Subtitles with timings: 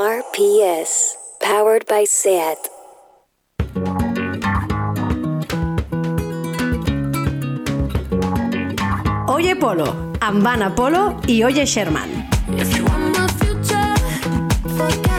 [0.00, 2.56] RPS, powered by SAT.
[9.28, 12.08] Oye Polo, amb Anna Polo i Oye Sherman.
[12.48, 15.09] If you want my future,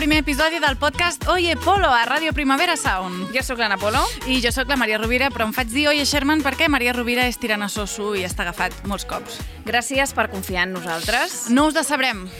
[0.00, 3.34] primer episodi del podcast Oye Polo a Ràdio Primavera Sound.
[3.34, 4.00] Jo sóc l'Anna Polo.
[4.24, 7.26] I jo sóc la Maria Rovira, però em faig dir Oye Sherman perquè Maria Rovira
[7.28, 7.36] és
[7.68, 9.36] sosso i està agafat molts cops.
[9.66, 11.50] Gràcies per confiar en nosaltres.
[11.50, 12.30] No us decebrem.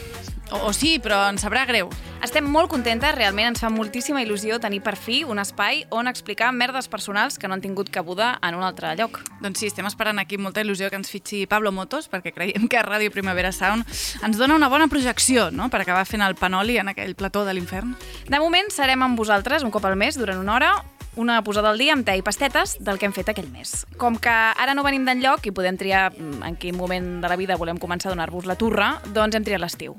[0.51, 1.89] O, o sí, però ens sabrà greu.
[2.21, 6.51] Estem molt contentes, realment ens fa moltíssima il·lusió tenir per fi un espai on explicar
[6.53, 9.21] merdes personals que no han tingut cabuda en un altre lloc.
[9.41, 12.83] Doncs sí, estem esperant aquí molta il·lusió que ens fitxi Pablo Motos, perquè creiem que
[12.83, 13.87] Ràdio Primavera Sound
[14.21, 17.55] ens dona una bona projecció, no?, per acabar fent el panoli en aquell plató de
[17.55, 17.95] l'infern.
[18.27, 20.73] De moment serem amb vosaltres un cop al mes durant una hora
[21.15, 23.85] una posada al dia amb te i pastetes del que hem fet aquell mes.
[24.01, 27.39] Com que ara no venim d'enlloc i podem triar mm, en quin moment de la
[27.39, 29.97] vida volem començar a donar-vos la turra, doncs hem triat l'estiu.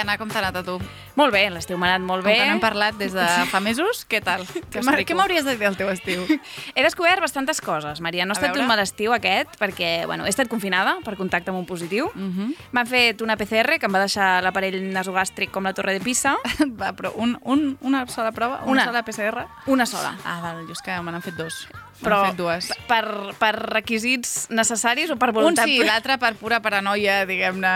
[0.00, 0.78] Anna, com t'ha anat a tu?
[1.18, 2.36] Molt bé, l'estiu m'ha anat molt Com bé.
[2.38, 4.44] que no hem parlat des de fa mesos, què tal?
[4.72, 6.24] Què m'hauries de dir del teu estiu?
[6.76, 8.24] He descobert bastantes coses, Maria.
[8.24, 11.60] No ha estat un mal estiu aquest, perquè bueno, he estat confinada per contacte amb
[11.60, 12.10] un positiu.
[12.14, 12.54] Mhm.
[12.72, 16.36] M'han fet una PCR que em va deixar l'aparell nasogàstric com la torre de Pisa.
[16.80, 18.60] Va, però un, un, una sola prova?
[18.64, 18.84] Una, Una.
[18.84, 19.46] sola PCR?
[19.66, 20.14] Una sola.
[20.24, 21.66] Ah, val, jo és que me n'han fet dos.
[22.00, 22.70] Però fet dues.
[22.88, 23.02] per,
[23.36, 25.66] per requisits necessaris o per Un voluntat...
[25.68, 27.72] sí, l'altre per pura paranoia, diguem-ne,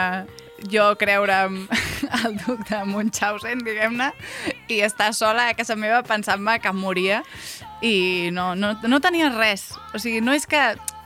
[0.71, 1.61] jo creure en
[2.25, 4.11] el duc de Munchausen, diguem-ne,
[4.69, 7.23] i estar sola a casa meva pensant-me que moria
[7.85, 9.73] i no, no, no tenia res.
[9.93, 10.63] O sigui, no és que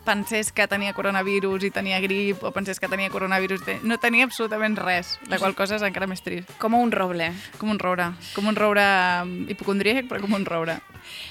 [0.09, 4.79] pensés que tenia coronavirus i tenia grip o pensés que tenia coronavirus, no tenia absolutament
[4.81, 6.49] res, la qual cosa és encara més trist.
[6.63, 7.29] Com un roble.
[7.61, 10.79] Com un roure, com un roure mm, hipocondríac, però com un roure.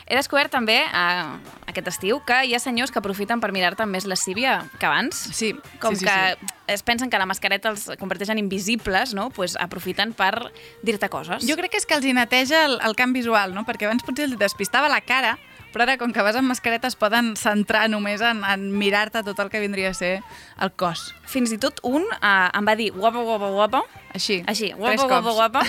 [0.06, 4.08] He descobert també, eh, aquest estiu, que hi ha senyors que aprofiten per mirar-te més
[4.10, 5.18] lascívia que abans.
[5.34, 6.54] Sí, Com sí, sí, que sí.
[6.74, 9.30] es pensen que la mascareta els converteix en invisibles, no?
[9.30, 10.52] pues aprofiten per
[10.84, 11.46] dir-te coses.
[11.48, 13.66] Jo crec que és que els hi neteja el, el camp visual, no?
[13.68, 15.38] Perquè abans potser els despistava la cara,
[15.74, 19.40] però ara, com que vas amb mascareta, es poden centrar només en, en mirar-te tot
[19.44, 20.18] el que vindria a ser
[20.64, 21.12] el cos.
[21.28, 23.84] Fins i tot un eh, em va dir guapa, guapa, guapa.
[24.18, 24.40] Així.
[24.50, 25.62] Així, guapa, guapa, guapa.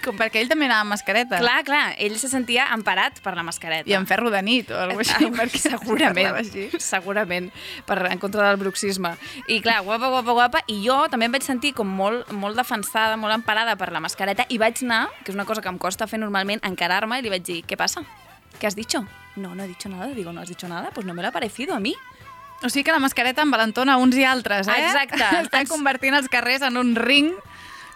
[0.00, 1.38] Com perquè ell també anava amb mascareta.
[1.42, 3.84] clar, clar, ell se sentia emparat per la mascareta.
[3.90, 5.28] I amb ferro de nit o alguna cosa així.
[5.28, 6.64] Ah, perquè segurament, així.
[6.80, 7.50] segurament,
[7.86, 9.12] per, en contra del bruxisme.
[9.46, 13.20] I clar, guapa, guapa, guapa, i jo també em vaig sentir com molt, molt defensada,
[13.20, 16.08] molt emparada per la mascareta, i vaig anar, que és una cosa que em costa
[16.10, 18.06] fer normalment, encarar-me i li vaig dir, què passa?
[18.60, 19.06] ¿Qué has dicho?
[19.36, 20.06] No, no he dicho nada.
[20.08, 20.90] Digo, ¿no has dicho nada?
[20.94, 21.96] Pues no me lo ha parecido a mí.
[22.62, 24.74] O sigui que la mascareta envalentona uns i altres, eh?
[24.76, 25.24] Exacte.
[25.46, 27.32] Estan convertint els carrers en un ring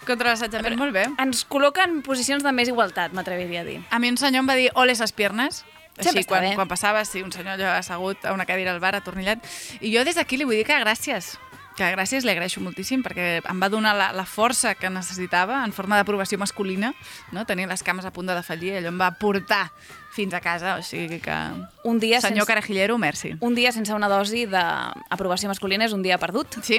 [0.09, 0.79] contra l'assetjament.
[0.81, 1.05] Molt bé.
[1.21, 3.79] Ens col·loca en posicions de més igualtat, m'atreviria a dir.
[3.93, 5.65] A mi un senyor em va dir ole ses piernes,
[5.95, 6.55] Sempre així, quan, bé.
[6.59, 9.45] quan passava, sí, un senyor allò assegut a una cadira al bar, atornillat.
[9.81, 11.37] I jo des d'aquí li vull dir que gràcies,
[11.77, 15.75] que gràcies li agraeixo moltíssim perquè em va donar la, la força que necessitava en
[15.75, 16.93] forma d'aprovació masculina,
[17.35, 17.45] no?
[17.49, 19.67] tenir les cames a punt de defallir, allò em va portar
[20.15, 21.37] fins a casa, o sigui que...
[21.83, 23.35] Un dia, Senyor sense, Carajillero, merci.
[23.41, 26.61] un dia sense una dosi d'aprovació masculina és un dia perdut.
[26.63, 26.79] Sí.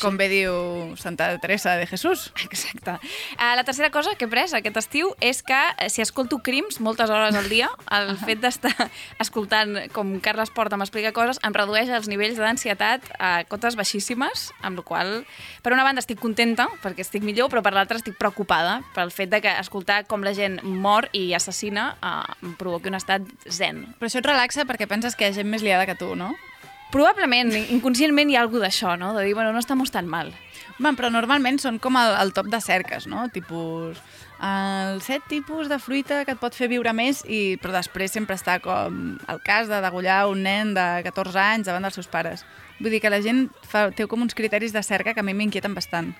[0.00, 0.54] Com bé diu
[1.00, 2.30] Santa Teresa de Jesús.
[2.44, 2.96] Exacte.
[3.36, 6.80] Uh, la tercera cosa que he pres aquest estiu és que eh, si escolto crims
[6.80, 8.72] moltes hores al dia, el fet d'estar
[9.22, 14.80] escoltant com Carles Porta m'explica coses em redueix els nivells d'ansietat a cotes baixíssimes, amb
[14.80, 15.12] la qual
[15.64, 19.32] per una banda estic contenta perquè estic millor, però per l'altra estic preocupada pel fet
[19.32, 23.84] de que escoltar com la gent mor i assassina uh, em provoqui un estat zen.
[23.98, 26.32] Però això et relaxa perquè penses que hi ha gent més liada que tu, no?
[26.94, 29.12] Probablement, inconscientment hi ha alguna d'això, no?
[29.16, 30.28] De dir, bueno, no estamos tan mal.
[30.78, 33.24] Man, però normalment són com el, el top de cerques, no?
[33.34, 33.98] Tipus,
[34.42, 38.38] el set tipus de fruita que et pot fer viure més, i, però després sempre
[38.38, 42.46] està com el cas de degullar un nen de 14 anys davant dels seus pares.
[42.78, 45.34] Vull dir que la gent fa, té com uns criteris de cerca que a mi
[45.34, 46.14] m'inquieten bastant.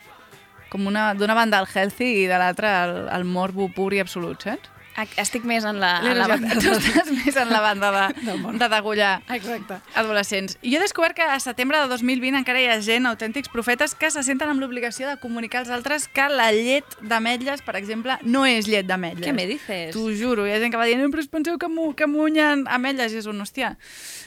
[0.75, 4.43] Com una- d'una banda el healthy i de l'altra el, el morbo pur i absolut,
[4.43, 4.74] saps?
[5.19, 6.55] Estic més en la, en la banda.
[6.55, 8.05] Tu estàs més en la banda de,
[8.61, 9.81] de degullar Exacte.
[9.99, 10.55] adolescents.
[10.63, 13.97] I jo he descobert que a setembre de 2020 encara hi ha gent, autèntics profetes,
[13.99, 18.19] que se senten amb l'obligació de comunicar als altres que la llet d'ametlles, per exemple,
[18.23, 19.27] no és llet d'ametlles.
[19.27, 19.91] Què me dices?
[19.97, 22.65] T'ho juro, hi ha gent que va dient, "Eh, però penseu que, mu que munyen
[22.69, 23.77] ametlles, i és un, hòstia,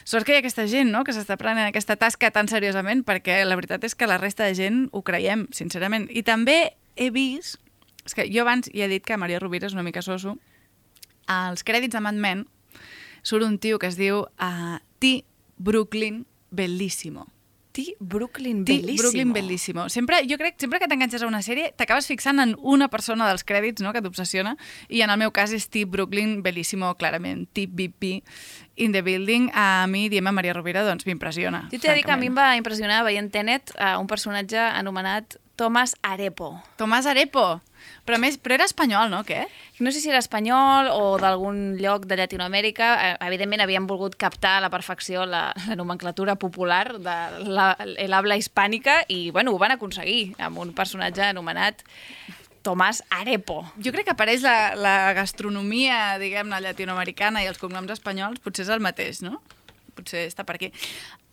[0.04, 3.44] sort que hi ha aquesta gent, no?, que s'està prenent aquesta tasca tan seriosament, perquè
[3.44, 6.08] la veritat és que la resta de gent ho creiem, sincerament.
[6.10, 7.56] I també he vist,
[8.04, 10.38] és que jo abans ja he dit que Maria Rovira és una mica soso,
[11.28, 12.46] als crèdits de Mad Men
[13.22, 15.24] surt un tio que es diu uh, T.
[15.58, 17.28] Brooklyn Bellissimo.
[17.72, 18.80] Ti Brooklyn T.
[18.96, 19.88] Brooklyn Bellissimo.
[19.88, 23.44] Sempre, jo crec, sempre que t'enganxes a una sèrie, t'acabes fixant en una persona dels
[23.46, 24.56] crèdits, no?, que t'obsessiona,
[24.88, 25.84] i en el meu cas és T.
[25.84, 27.68] Brooklyn Bellissimo, clarament, T.
[27.68, 28.24] BP
[28.80, 29.52] in the building.
[29.54, 31.66] A mi, diem a Maria Rovira, doncs m'impressiona.
[31.70, 34.58] Jo t'he de dir que a mi em va impressionar veient Tenet uh, un personatge
[34.58, 36.56] anomenat Thomas Arepo.
[36.78, 37.60] Tomàs Arepo.
[38.08, 39.20] Però, més, però era espanyol, no?
[39.28, 39.42] Què?
[39.84, 42.88] No sé si era espanyol o d'algun lloc de Llatinoamèrica.
[43.04, 47.16] Eh, Evidentment havien volgut captar a la perfecció la, la nomenclatura popular de
[47.48, 47.76] la-
[48.08, 51.84] l'habla hispànica i, bueno, ho van aconseguir amb un personatge anomenat
[52.66, 53.60] Tomàs Arepo.
[53.78, 58.72] Jo crec que apareix la, la gastronomia, diguem-ne, llatinoamericana i els cognoms espanyols, potser és
[58.74, 59.38] el mateix, no?
[59.96, 60.72] Potser està per aquí.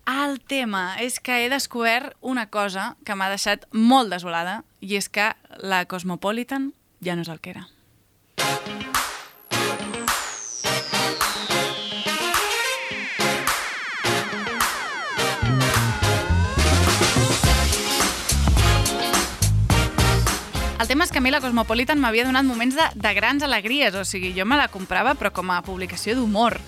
[0.06, 5.10] El tema és que he descobert una cosa que m'ha deixat molt desolada i és
[5.10, 5.32] que
[5.66, 7.66] la Cosmopolitan ja no és el que era.
[20.78, 23.96] El tema és que a mi la Cosmopolitan m'havia donat moments de, de grans alegries,
[23.98, 26.60] o sigui, jo me la comprava però com a publicació d'humor,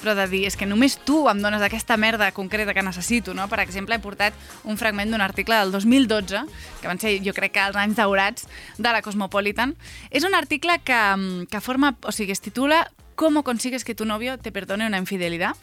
[0.00, 3.48] però de dir, és que només tu em dones aquesta merda concreta que necessito, no?
[3.48, 4.34] Per exemple, he portat
[4.64, 6.44] un fragment d'un article del 2012,
[6.80, 9.76] que van ser, jo crec que els anys daurats de la Cosmopolitan.
[10.10, 14.04] És un article que, mm, que forma, o sigui, es titula ¿Cómo consigues que tu
[14.04, 15.56] novio te perdone una infidelidad?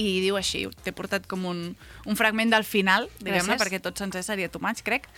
[0.00, 1.58] i diu així, t'he portat com un,
[2.08, 5.08] un fragment del final, diguem-ne, perquè tot sencer seria too much, crec.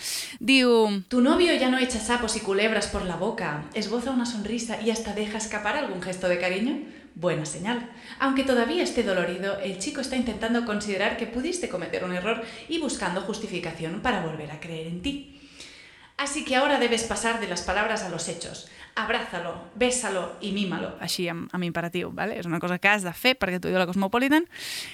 [0.40, 0.72] Diu...
[1.08, 4.90] Tu novio ya no echa sapos y culebras por la boca, esboza una sonrisa y
[4.90, 7.03] hasta deja escapar algún gesto de cariño.
[7.14, 7.90] Buena señal.
[8.18, 12.80] Aunque todavía esté dolorido, el chico está intentando considerar que pudiste cometer un error y
[12.80, 15.40] buscando justificación para volver a creer en ti.
[16.16, 18.68] Así que ahora debes pasar de las palabras a los hechos.
[18.96, 20.94] Abrázalo, bésalo y mímalo.
[21.02, 22.38] Així, amb, amb imperatiu, ¿vale?
[22.38, 24.46] És una cosa que has de fer perquè t'ho diu la Cosmopolitan.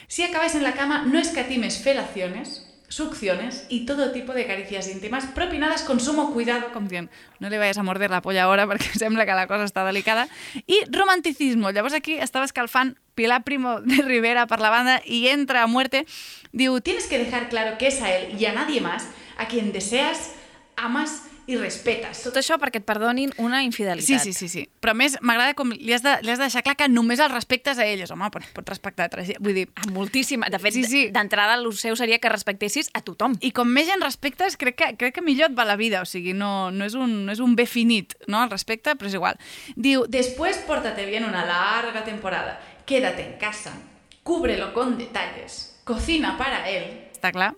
[0.08, 5.24] Si acabáis en la cama, no escatimes felaciones, succiones y todo tipo de caricias íntimas
[5.26, 7.08] propinadas con sumo cuidado, com dient,
[7.38, 10.26] no li vayas a morder la polla ara perquè sembla que la cosa està delicada.
[10.66, 11.70] I romanticismo.
[11.70, 16.04] Llavors aquí estava escalfant Pilar Primo de Rivera per la banda i entra a muerte.
[16.52, 19.06] Diu, tienes que dejar claro que es a él y a nadie más
[19.38, 20.34] a quien deseas,
[20.76, 22.22] amas i respetas.
[22.22, 24.06] Tot això perquè et perdonin una infidelitat.
[24.06, 24.68] Sí, sí, sí, sí.
[24.80, 27.18] Però a més, m'agrada com li has, de, li has de deixar clar que només
[27.20, 28.10] el respectes a elles.
[28.10, 29.38] Home, pots, pots respectar altra gent.
[29.40, 30.48] Vull dir, Ah, Moltíssima.
[30.50, 31.08] De fet, Sí, sí.
[31.10, 33.34] d'entrada el seu seria que respectessis a tothom.
[33.40, 36.02] i com més gent respectes, crec que, crec que millor et va la vida.
[36.02, 39.06] O sigui, no, no, és un, no és un bé finit, no?, el respecte, però
[39.06, 39.38] és igual.
[39.76, 42.60] Diu, después pórtate bien una larga temporada.
[42.86, 43.72] Quédate en casa.
[44.22, 45.80] Cúbrelo con detalles.
[45.84, 47.08] Cocina para él.
[47.14, 47.54] Està clar?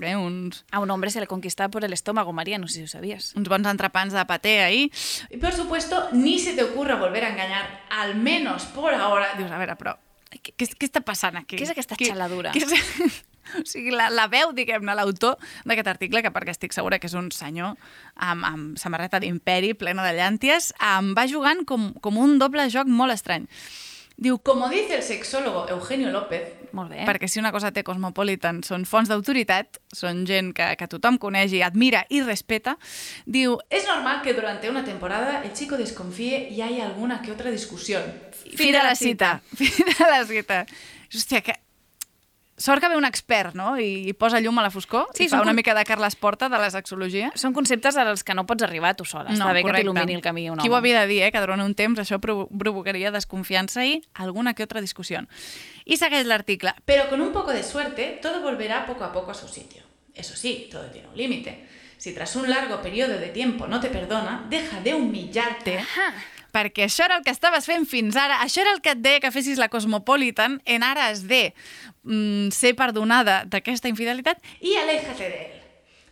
[0.00, 2.82] Eh, uns, A un hombre se le conquista por el estómago, María, no sé si
[2.82, 3.32] ho sabies.
[3.36, 4.90] uns bons entrepans de paté ahí.
[5.30, 9.34] Y por supuesto, ni se te ocurra volver a engañar, al menos por ahora.
[9.38, 9.96] Dius, a veure, però
[10.30, 11.56] què, què, què està passant aquí?
[11.56, 12.52] Què és aquesta Què- xaladura?
[12.52, 13.22] Què és...
[13.54, 15.36] O sigui, la, la veu, diguem-ne, l'autor
[15.68, 17.74] d'aquest article, que perquè estic segura que és un senyor
[18.16, 22.88] amb, amb samarreta d'imperi plena de llànties, em va jugant com, com un doble joc
[22.88, 23.44] molt estrany.
[24.16, 27.02] Diu, como dice el sexólogo Eugenio López, Molt bé.
[27.04, 31.52] perquè si una cosa té Cosmopolitan són fonts d'autoritat, són gent que, que tothom coneix
[31.52, 32.76] i admira i respeta,
[33.26, 37.50] diu, es normal que durante una temporada el chico desconfíe y haya alguna que otra
[37.50, 38.02] discusión.
[38.54, 39.42] Fi de la cita.
[39.54, 40.64] Fi de la cita.
[41.14, 41.63] Hòstia, que...
[42.56, 43.72] Sort que ve un expert, no?
[43.80, 46.14] I, i posa llum a la foscor Sí, i fa una con- mica de Carles
[46.14, 47.32] Porta de la sexologia.
[47.34, 49.32] Són conceptes als que no pots arribar tu sola.
[49.34, 50.62] Està bé que t'il·lumini el camí un home.
[50.62, 51.32] Qui ho havia de dir, eh?
[51.34, 55.24] que durant un temps això provo- provocaria desconfiança i alguna que otra discussió.
[55.84, 56.74] I segueix l'article.
[56.84, 59.82] Pero con un poco de suerte, todo volverá poco a poco a su sitio.
[60.14, 61.66] Eso sí, todo tiene un límite.
[61.98, 65.80] Si tras un largo periodo de tiempo no te perdona, deja de humillarte.
[66.54, 69.18] Perquè això era el que estaves fent fins ara, això era el que et deia
[69.18, 71.52] que fessis la Cosmopolitan en ares de
[72.04, 75.60] mm, ser perdonada d'aquesta infidelitat i aléjate de él.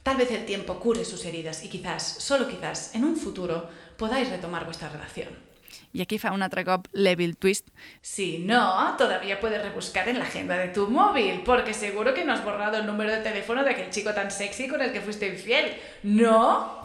[0.03, 4.29] Tal vez el tiempo cure sus heridas y quizás, solo quizás, en un futuro podáis
[4.29, 5.53] retomar vuestra relación.
[5.93, 7.69] Y aquí fa un altre cop l'Evil Twist.
[8.01, 12.33] Si no, todavía puedes rebuscar en la agenda de tu móvil, porque seguro que no
[12.33, 15.29] has borrado el número de teléfono de aquel chico tan sexy con el que fuiste
[15.29, 16.81] infiel, ¿no?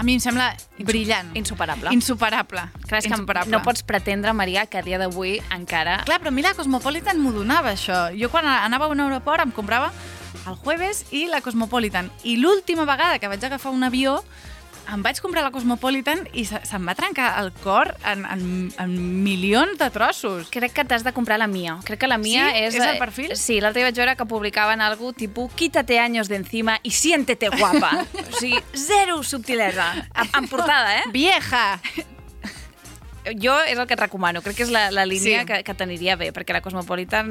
[0.00, 1.28] A mi em sembla brillant.
[1.36, 1.90] Insuperable.
[1.92, 2.62] Insuperable.
[2.86, 3.52] Clar, és que Insuperable.
[3.52, 5.98] no pots pretendre, Maria, que a dia d'avui encara...
[6.08, 8.06] Clar, però a mi la Cosmopolitan m'ho donava, això.
[8.16, 9.90] Jo quan anava a un aeroport em comprava
[10.48, 12.08] el jueves i la Cosmopolitan.
[12.24, 14.22] I l'última vegada que vaig agafar un avió
[14.92, 18.44] em vaig comprar la Cosmopolitan i se, se'm va trencar el cor en, en,
[18.82, 18.94] en
[19.24, 20.50] milions de trossos.
[20.50, 21.78] Crec que t'has de comprar la mia.
[21.86, 22.64] Crec que la mia Sí?
[22.64, 22.74] és...
[22.74, 23.34] És el perfil?
[23.36, 27.48] Sí, l'altre dia vaig veure que publicaven algo tipus quítate años de encima y siéntete
[27.50, 28.04] guapa.
[28.32, 29.92] o sigui, zero subtilesa.
[30.14, 31.04] En, en portada, eh?
[31.12, 31.80] Vieja!
[33.36, 34.40] Jo és el que et recomano.
[34.40, 35.46] Crec que és la, la línia Sí.
[35.46, 37.28] que, que t'aniria bé, perquè la Cosmopolitan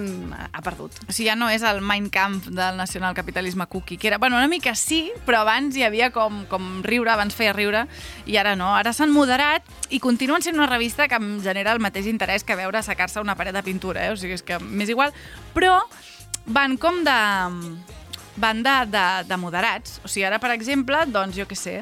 [0.53, 0.93] ha perdut.
[1.10, 4.48] O sigui, ja no és el Mein Kampf del nacionalcapitalisme cookie, que era, bueno, una
[4.48, 7.88] mica sí, però abans hi havia com, com riure, abans feia riure,
[8.29, 8.75] i ara no.
[8.77, 12.55] Ara s'han moderat i continuen sent una revista que em genera el mateix interès que
[12.55, 14.13] veure assecar-se una paret de pintura, eh?
[14.13, 15.10] O sigui, és que m'és igual.
[15.58, 15.79] Però
[16.46, 17.17] van com de...
[18.39, 19.98] van de, de, de moderats.
[20.05, 21.79] O sigui, ara, per exemple, doncs, jo què sé,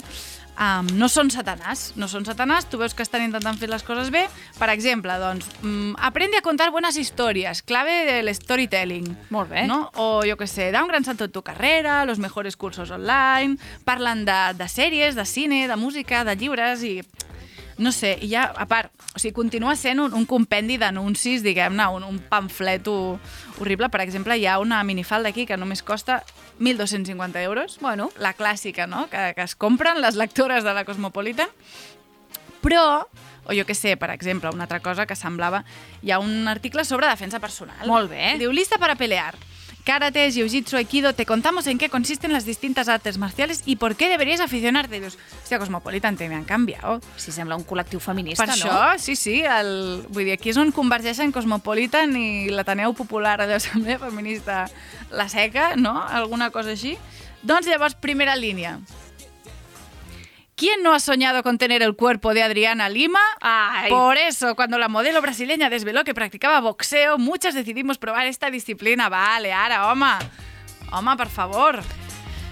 [0.60, 4.10] um, no són satanàs, no són satanàs, tu veus que estan intentant fer les coses
[4.14, 4.26] bé.
[4.60, 9.08] Per exemple, doncs, um, aprende a contar buenas historias, clave del storytelling.
[9.30, 9.68] Molt bé.
[9.68, 9.92] No?
[9.96, 13.58] O jo què sé, da un gran salto en tu carrera, los mejores cursos online,
[13.86, 17.02] parlen de, de sèries, de cine, de música, de llibres i
[17.78, 21.86] no sé, i ja, a part, o sigui, continua sent un, un compendi d'anuncis, diguem-ne,
[21.94, 23.20] un, un pamflet ho-
[23.60, 23.86] horrible.
[23.94, 26.24] Per exemple, hi ha una minifalda aquí que només costa
[26.60, 27.78] 1.250 euros.
[27.82, 28.12] Bueno.
[28.18, 31.50] La clàssica, no?, que, que es compren les lectores de la Cosmopolitan.
[32.64, 33.06] Però,
[33.46, 35.64] o jo què sé, per exemple, una altra cosa que semblava...
[36.02, 37.86] Hi ha un article sobre defensa personal.
[37.90, 38.36] Molt bé.
[38.42, 39.36] Diu, lista para pelear.
[39.88, 44.10] Karate, jiu-jitsu, aikido, te contamos en qué consisten las distintas artes marciales y por qué
[44.10, 45.00] deberías aficionarte.
[45.00, 47.06] Dius, hòstia, Cosmopolitan, te me han canviat.
[47.15, 48.58] Si sembla un col·lectiu feminista, Per no?
[48.58, 53.56] això, sí, sí, el, vull dir, aquí és on convergeixen Cosmopolitan i l'Ateneu Popular, allò
[53.56, 54.65] Assemblea Feminista,
[55.15, 55.96] la seca, no?
[56.03, 56.98] Alguna cosa així.
[57.48, 58.82] Doncs llavors, primera línia.
[60.58, 63.20] ¿Quién no ha soñado con tener el cuerpo de Adriana Lima?
[63.42, 63.92] Ay.
[63.92, 69.08] Por eso, cuando la modelo brasileña desveló que practicaba boxeo, muchas decidimos probar esta disciplina.
[69.08, 70.08] Vale, ara, home.
[70.92, 71.84] Home, per favor.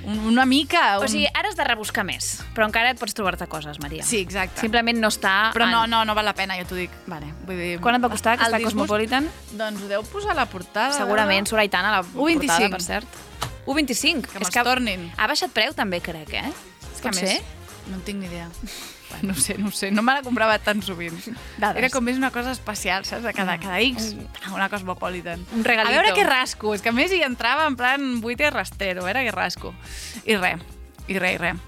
[0.04, 1.00] Un- Una mica.
[1.00, 1.06] Un...
[1.06, 4.04] O sigui, ara has de rebuscar més, però encara et pots trobar-te coses, Maria.
[4.06, 4.62] Sí, exacte.
[4.62, 5.50] Simplement no està...
[5.58, 6.94] Però no, en- no, no val la pena, jo t'ho dic.
[7.10, 7.32] Vale.
[7.48, 9.32] Vull dir, Quan et va costar aquesta Cosmopolitan?
[9.58, 10.94] Doncs ho deu posar a la portada.
[10.94, 12.38] Segurament surt Aitana a la 1,25.
[12.38, 13.20] portada, per cert.
[13.66, 14.30] 1,25.
[14.30, 15.10] Que me'ls tornin.
[15.18, 16.46] Ha baixat preu també, crec, eh?
[16.94, 17.42] És que Pot més, ser?
[17.90, 18.50] No en tinc ni idea.
[19.06, 19.92] Bueno, no sé, no sé.
[19.92, 21.14] No me la comprava tan sovint.
[21.62, 21.78] Dades.
[21.78, 23.22] Era com més una cosa especial, saps?
[23.22, 24.16] De cada, cada X,
[24.56, 25.46] una Cosmopolitan.
[25.54, 25.94] Un regalito.
[25.94, 26.74] A veure què rasco.
[26.74, 29.06] És que a més hi entrava en plan buite rastero.
[29.08, 29.76] Era que rasco.
[30.26, 30.66] I res.
[31.06, 31.62] I res, i res.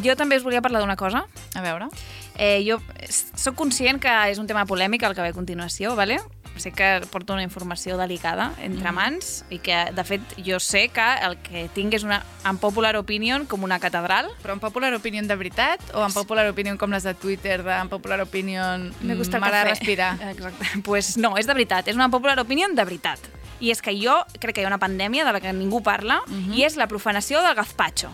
[0.00, 1.26] Jo també us volia parlar d'una cosa.
[1.54, 1.90] A veure.
[2.38, 6.22] Eh, jo sóc conscient que és un tema polèmic el que ve a continuació, ¿vale?
[6.58, 11.06] Sé que porto una informació delicada entre mans i que, de fet, jo sé que
[11.26, 14.30] el que tinc és una unpopular opinion com una catedral.
[14.42, 17.74] Però en popular opinion de veritat o en popular opinion com les de Twitter, de
[17.78, 20.14] en popular opinion Me gusta el m'agrada respirar?
[20.32, 20.82] Exacte.
[20.84, 21.88] Pues no, és de veritat.
[21.88, 23.20] És una popular opinion de veritat.
[23.60, 26.20] I és que jo crec que hi ha una pandèmia de la que ningú parla
[26.54, 28.12] i és la profanació del gazpacho.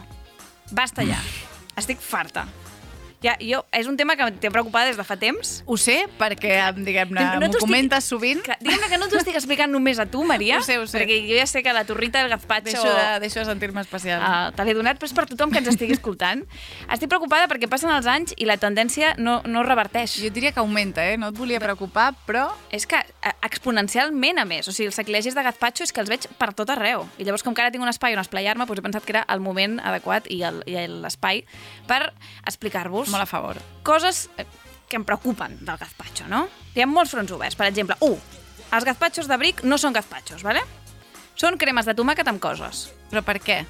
[0.73, 1.21] Basta ja.
[1.77, 2.47] Estic farta.
[3.25, 5.63] Ja, jo, és un tema que em té preocupada des de fa temps.
[5.65, 8.43] Ho sé, perquè, diguem-ne, No- m'ho comentes sovint.
[8.45, 10.59] Que, diguem que no t'ho estic explicant només a tu, Maria.
[10.61, 10.99] Ho sé, ho sé.
[11.01, 12.69] Perquè jo ja sé que la torrita del gazpacho...
[12.69, 14.21] Deixo de, deixo de sentir-me especial.
[14.21, 16.45] Uh, te l'he donat, però és per tothom que ens estigui escoltant.
[16.93, 20.19] Estic preocupada perquè passen els anys i la tendència no, no reverteix.
[20.21, 21.17] Jo diria que augmenta, eh?
[21.17, 22.45] No et volia preocupar, però...
[22.77, 24.69] És que eh, exponencialment, a més.
[24.69, 27.09] O sigui, els sacrillegis de gazpacho és que els veig per tot arreu.
[27.17, 29.25] I llavors, com que ara tinc un espai on esplayar-me, doncs he pensat que era
[29.33, 31.45] el moment adequat el- i l'espai
[31.89, 32.13] per
[32.45, 33.61] explicar-vos Molt a favor.
[33.87, 34.47] coses eh,
[34.89, 36.49] que em preocupen del gazpacho, no?
[36.75, 37.57] Hi ha molts fronts oberts.
[37.57, 38.19] Per exemple, 1.
[38.75, 40.63] Els gazpachos de bric no són gazpachos, ¿vale?
[41.39, 42.89] Són cremes de tomàquet amb coses.
[43.11, 43.63] Però per què?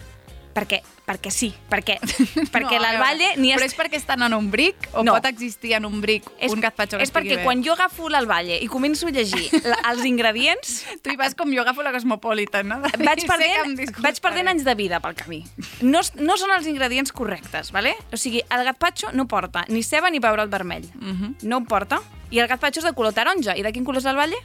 [0.54, 1.96] Perquè, perquè sí, perquè,
[2.54, 3.72] perquè No, l'alballe ni Però es...
[3.72, 5.16] és perquè estan en un bric o No.
[5.16, 7.42] pot existir en un bric un gazpacho que és perquè bé?
[7.42, 11.50] quan jo agafo l'alballe i començo a llegir la, els ingredients, Tu hi vas com
[11.52, 12.78] jo agafo la Cosmopolitan, no?
[13.02, 15.42] vaig em perdent, vaig perdent anys de vida pel camí.
[15.82, 17.96] No, no són els ingredients correctes, ¿vale?
[18.12, 20.86] O sigui, el gazpacho no porta ni ceba ni pebrot vermell.
[20.94, 21.36] Mhm.
[21.42, 21.98] No en porta.
[22.30, 23.56] I el gazpacho és de color taronja.
[23.58, 24.38] I de quin color és l'alballe?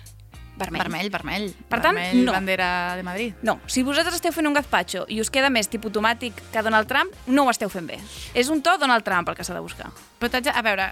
[0.60, 0.82] Vermell.
[0.84, 1.46] Vermell, vermell.
[1.70, 2.34] Per tant, vermell, no.
[2.36, 3.34] bandera de Madrid.
[3.48, 6.88] No, si vosaltres esteu fent un gazpacho i us queda més tipus tomàtic que Donald
[6.92, 8.00] Trump, no ho esteu fent bé.
[8.34, 9.90] És un to Donald Trump el que s'ha de buscar.
[10.20, 10.92] Però a veure,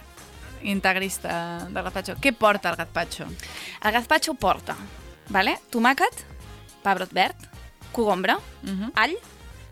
[0.64, 3.28] integrista del gazpacho, què porta el gazpacho?
[3.84, 4.76] El gazpacho porta,
[5.30, 5.58] vale?
[5.72, 6.24] tomàquet,
[6.84, 7.36] pebrot verd,
[7.92, 8.92] cogombra, Mhm.
[8.96, 9.18] all,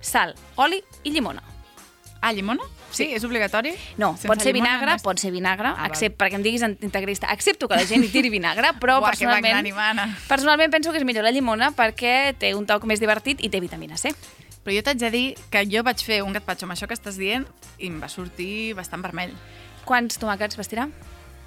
[0.01, 1.41] sal, oli i llimona.
[2.21, 2.63] Ah, llimona?
[2.91, 3.73] Sí, és obligatori?
[3.97, 5.85] No, Sense pot ser vinagre, no pot ser vinagre, val.
[5.89, 7.27] accept, perquè em diguis integrista.
[7.27, 9.67] Accepto que la gent hi tiri vinagre, però que personalment,
[10.27, 13.59] personalment penso que és millor la llimona perquè té un toc més divertit i té
[13.59, 14.13] vitamina C.
[14.65, 17.19] Però jo t'haig de dir que jo vaig fer un gazpacho amb això que estàs
[17.21, 17.45] dient
[17.77, 19.35] i em va sortir bastant vermell.
[19.85, 20.87] Quants tomàquets vas tirar?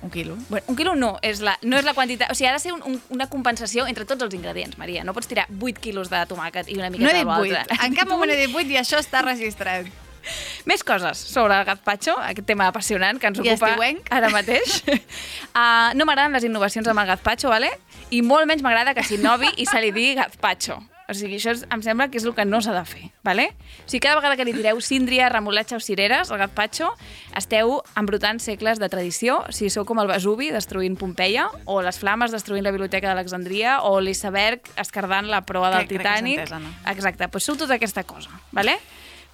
[0.00, 0.36] Un quilo.
[0.48, 2.30] Bueno, un quilo no és, la, no és la quantitat...
[2.30, 5.02] O sigui, ha de ser un, un, una compensació entre tots els ingredients, Maria.
[5.02, 7.50] No pots tirar 8 quilos de tomàquet i una No miqueta he dit de 8.
[7.56, 7.78] l'altre.
[7.88, 9.90] En cap moment he dit 8 i això està registrat.
[10.70, 14.08] Més coses sobre el gazpacho, aquest tema apassionant que ens I ocupa estiuenc.
[14.10, 14.82] ara mateix.
[14.88, 17.70] uh, no m'agraden les innovacions amb el gazpacho, vale?
[18.10, 20.78] i molt menys m'agrada que s'innovi i se li digui gazpacho.
[21.08, 23.46] O sigui, això és, em sembla que és el que no s'ha de fer, vale?
[23.80, 26.90] O sigui, cada vegada que li tireu síndria, remolatxa o cireres al gazpacho,
[27.36, 29.38] esteu embrutant segles de tradició.
[29.48, 33.78] O sigui, sou com el Vesuvi destruint Pompeia, o les flames destruint la Biblioteca d'Alexandria,
[33.88, 36.38] o l'iceberg escardant la proa del Crec- crec que Titanic.
[36.44, 36.74] entesa, no?
[36.92, 38.76] Exacte, doncs sou tota aquesta cosa, vale?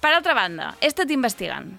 [0.05, 1.71] Per altra banda, he estat investigant.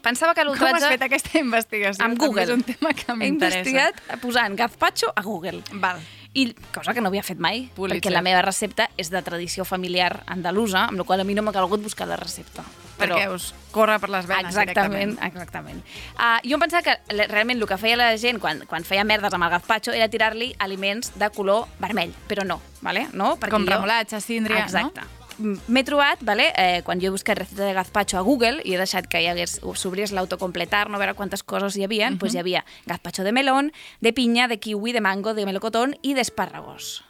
[0.00, 0.88] Pensava que Com has l'ultratge...
[0.94, 2.00] fet aquesta investigació?
[2.06, 2.46] Amb També Google.
[2.46, 3.58] És un tema que He m'interessa.
[3.60, 5.60] investigat posant gazpacho a Google.
[5.82, 6.00] Val.
[6.32, 7.98] I cosa que no havia fet mai, Pulitzer.
[8.00, 11.42] perquè la meva recepta és de tradició familiar andalusa, amb la qual a mi no
[11.42, 12.62] m'ha calgut buscar la recepta.
[13.00, 15.34] Perquè us corre per les venes Exactament, directament.
[15.34, 15.84] exactament.
[16.16, 19.34] Uh, jo em pensava que realment el que feia la gent quan, quan feia merdes
[19.34, 23.08] amb el gazpacho era tirar-li aliments de color vermell, però no, vale?
[23.12, 23.34] no?
[23.36, 25.00] Perquè Com remolatxa, síndria, Exacte.
[25.02, 25.19] no?
[25.40, 28.78] M'he trobat, vale, eh, quan jo he buscat recepta de gazpacho a Google i he
[28.80, 32.18] deixat que hi hagués, s'obrís l'autocompletar, no veure quantes coses hi havia, uh -huh.
[32.18, 36.14] pues hi havia gazpacho de melón, de pinya, de kiwi, de mango, de melocotón i
[36.14, 37.04] d'espàrragos.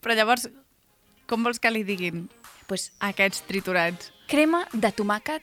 [0.00, 0.50] Però llavors,
[1.26, 2.28] com vols que li diguin
[2.66, 4.12] Pues, aquests triturats?
[4.32, 5.42] crema de tomàquet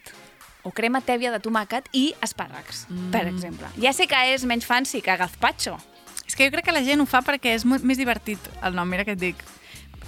[0.66, 3.12] o crema tèbia de tomàquet i espàrrecs, mm.
[3.14, 3.70] per exemple.
[3.78, 5.78] Ja sé que és menys fancy que gazpacho.
[6.26, 8.90] És que jo crec que la gent ho fa perquè és més divertit el nom,
[8.90, 9.44] mira què et dic.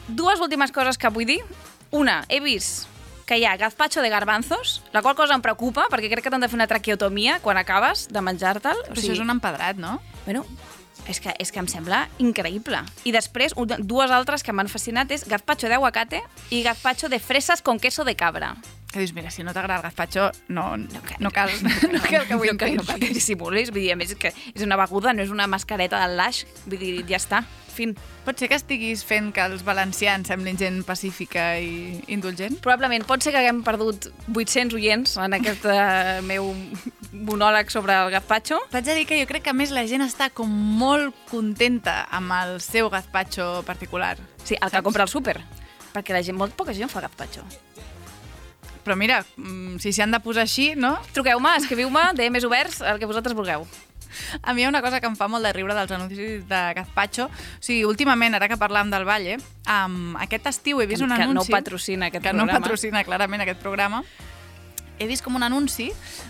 [0.08, 1.41] Dues últimes coses que vull dir.
[1.91, 2.88] Una, he vist
[3.31, 6.43] que hi ha gazpacho de garbanzos, la qual cosa em preocupa, perquè crec que t'han
[6.43, 8.81] de fer una traqueotomia quan acabes de menjar-te'l.
[8.89, 10.01] Però això és un empedrat, no?
[10.25, 10.43] Bueno,
[11.08, 12.81] és que, és que em sembla increïble.
[13.08, 17.62] I després, dues altres que m'han fascinat és gazpacho de aguacate i gazpacho de fresas
[17.62, 18.55] con queso de cabra.
[18.91, 22.27] Que dius, mira, si no t'agrada el gazpacho, no, no, cal- no cal, no cal
[22.27, 22.95] que ho no, cal intentis.
[23.00, 23.71] que dissimulis.
[23.71, 26.43] Vull dir, a més, és que és una beguda, no és una mascareta del laix.
[26.65, 27.93] Vull dir, ja està, fin.
[28.25, 32.59] Pot ser que estiguis fent que els valencians semblin gent pacífica i indulgent?
[32.61, 36.51] Probablement, pot ser que haguem perdut 800 oients en aquest eh, meu
[37.13, 38.59] monòleg sobre el gazpacho.
[38.75, 42.01] T'haig de dir que jo crec que a més la gent està com molt contenta
[42.11, 44.18] amb el seu gazpacho particular.
[44.44, 44.83] Sí, el que Saps?
[44.85, 45.39] compra al súper.
[45.92, 47.44] Perquè la gent, molt poca gent fa gazpacho.
[48.83, 50.96] Però mira, mm, si s'hi han de posar així, no?
[51.13, 53.67] Truqueu-me, escriviu-me, DMs oberts, el que vosaltres vulgueu.
[54.44, 56.61] A mi hi ha una cosa que em fa molt de riure dels anuncis de
[56.75, 57.27] gazpacho.
[57.29, 59.37] O sigui, últimament, ara que parlàvem del Valle,
[59.72, 61.51] um, aquest estiu he vist Que- un que no anunci...
[61.53, 62.51] patrocina aquest que programa.
[62.51, 64.03] no patrocina clarament aquest programa.
[65.01, 65.87] He vist com un anunci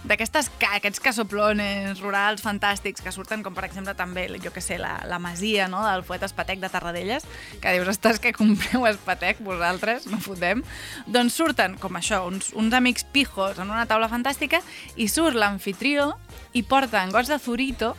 [0.07, 4.77] d'aquestes ca- aquests casoplones rurals fantàstics que surten, com per exemple també, jo que sé,
[4.79, 5.81] la, la masia no?
[5.83, 7.25] del poeta Espatec de Tarradellas,
[7.59, 10.63] que dius, estàs que compreu Espatec vosaltres, no fotem.
[11.07, 14.61] Doncs surten, com això, uns, uns amics pijos en una taula fantàstica
[14.95, 16.13] i surt l'anfitrió
[16.55, 17.91] i porta en gots de zurito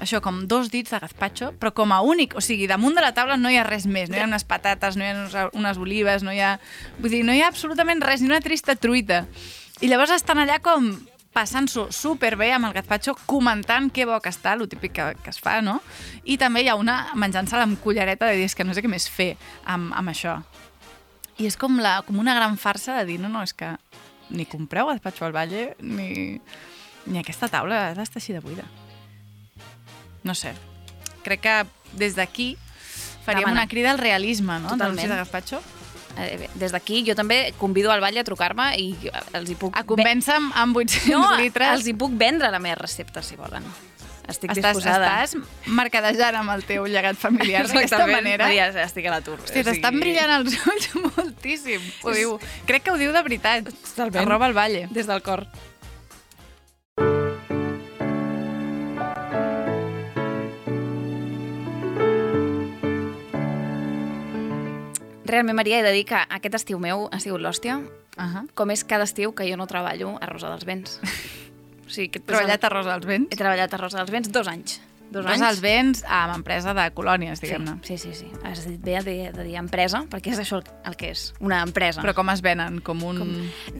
[0.00, 3.10] això, com dos dits de gazpacho, però com a únic, o sigui, damunt de la
[3.12, 5.76] taula no hi ha res més, no hi ha unes patates, no hi ha unes
[5.76, 6.54] olives, no hi ha...
[7.02, 9.26] Vull dir, no hi ha absolutament res, ni una trista truita.
[9.80, 10.90] I llavors estan allà com
[11.32, 15.38] passant-s'ho superbé amb el gazpacho, comentant que bo que està, el típic que, que es
[15.40, 15.78] fa, no?
[16.24, 18.90] I també hi ha una menjant-se-la amb cullereta de dir, és que no sé què
[18.90, 19.30] més fer
[19.64, 20.40] amb, amb això.
[21.40, 23.70] I és com, la, com una gran farsa de dir, no, no, és que
[24.30, 26.40] ni compreu gazpacho al Valle, ni,
[27.06, 28.66] ni aquesta taula ha d'estar així de buida.
[30.26, 30.52] No sé.
[31.24, 31.56] Crec que
[31.96, 32.52] des d'aquí
[33.24, 33.62] faríem Demana.
[33.62, 34.74] una crida al realisme, no?
[34.74, 35.08] Totalment.
[35.08, 35.62] De gazpacho.
[36.18, 38.90] Eh, Des d'aquí jo també convido al Valle a trucar-me i
[39.36, 39.76] els hi puc...
[39.78, 41.70] A convèncer-me amb 800 no, litres.
[41.78, 43.64] els hi puc vendre la meva recepta, si volen.
[44.30, 45.08] Estic Estàs, disposada.
[45.24, 48.46] estàs mercadejant amb el teu llegat familiar d'aquesta manera.
[48.46, 49.40] Maria, estic a l'atur.
[49.42, 51.82] Hosti, t'estan brillant els ulls moltíssim.
[52.04, 52.36] Ho diu.
[52.68, 53.66] Crec que ho diu de veritat.
[53.88, 54.22] Totalment.
[54.22, 54.84] Arroba al Valle.
[54.94, 55.46] Des del cor.
[65.30, 67.78] Realment, Maria, he de dir que aquest estiu meu ha sigut l'hòstia,
[68.18, 68.48] Uh -huh.
[68.54, 71.00] com és cada estiu que jo no treballo a Rosa dels Vents.
[71.86, 73.32] O sigui, que He treballat a Rosa dels Vents.
[73.32, 74.80] He treballat a Rosa dels Vents dos anys.
[75.10, 75.42] Dos Rosa anys.
[75.42, 77.78] dels Vents amb empresa de colònies, diguem-ne.
[77.82, 78.28] Sí, sí, sí.
[78.46, 82.00] Has dit bé de, de dir empresa, perquè és això el que és, una empresa.
[82.04, 82.78] Però com es venen?
[82.86, 83.18] Com un...
[83.18, 83.32] Com...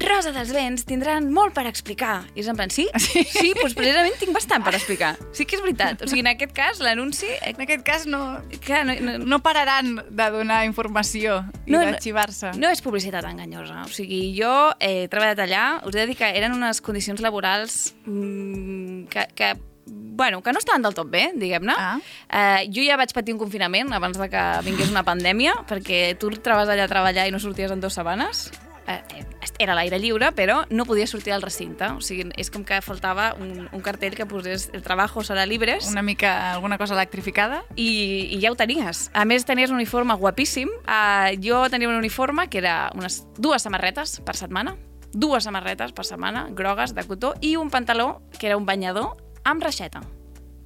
[0.03, 2.25] Rosa dels Vents tindran molt per explicar.
[2.35, 2.89] I és en plan, sí?
[2.99, 5.13] Sí, sí doncs precisament tinc bastant per explicar.
[5.33, 6.03] Sí que és veritat.
[6.03, 7.27] O sigui, en aquest cas, l'anunci...
[7.31, 11.79] eh, En aquest cas no, Que no, no, no pararan de donar informació i No,
[11.81, 11.87] no.
[11.93, 12.53] de xivar-se.
[12.59, 13.85] no és publicitat enganyosa.
[13.87, 14.51] O sigui, jo
[14.83, 19.53] he treballat allà, us he de dir que eren unes condicions laborals mm, que, que
[19.91, 21.75] bueno, que no estaven del tot bé, diguem-ne.
[21.77, 21.99] Ah.
[22.29, 26.29] Eh, jo ja vaig patir un confinament abans de que vingués una pandèmia, perquè tu
[26.45, 28.51] traves allà a treballar i no sorties en dues setmanes.
[28.91, 29.25] Eh, eh,
[29.59, 31.87] era l'aire lliure, però no podies sortir al recinte.
[31.95, 35.89] O sigui, és com que faltava un, un cartell que posés el trabajo serà libres
[35.93, 37.63] Una mica, alguna cosa electrificada.
[37.77, 39.09] i, i ja ho tenies.
[39.15, 40.69] A més, tenies un uniforme guapíssim.
[40.85, 44.77] Uh, jo tenia un uniforme que era unes dues samarretes per setmana,
[45.13, 49.63] dues samarretes per setmana, grogues, de cotó, i un pantaló que era un banyador amb
[49.63, 50.03] reixeta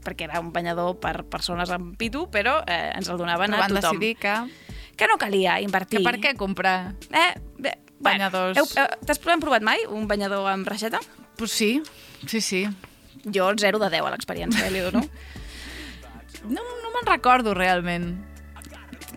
[0.05, 3.61] perquè era un banyador per persones amb pitu, però eh, ens el donaven Però a
[3.65, 3.97] van tothom.
[3.97, 4.35] decidir que...
[4.97, 5.99] Que no calia invertir.
[5.99, 6.93] que per què comprar?
[7.11, 8.53] Eh, bé, Banyadors.
[8.59, 11.01] Bueno, heu- heu- T'has provat mai un banyador amb reixeta?
[11.37, 11.83] Pues sí,
[12.27, 12.67] sí, sí.
[13.25, 15.01] Jo el 0 de 10 a l'experiència, eh, li dono.
[16.45, 18.13] No, no me'n recordo realment.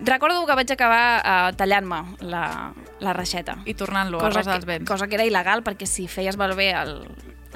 [0.07, 3.57] Recordo que vaig acabar uh, tallant-me la, la reixeta.
[3.65, 4.87] I tornant-lo a cosa que, Vents.
[4.87, 7.01] cosa que era il·legal perquè si feies malbé el,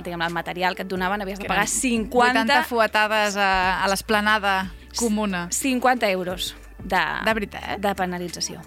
[0.04, 3.84] diguem, el material que et donaven havies de Que pagar eren 50, 80 fuetades a,
[3.84, 5.48] a l'esplanada comuna.
[5.52, 7.80] 50 euros de, De veritat?
[7.80, 8.62] de penalització.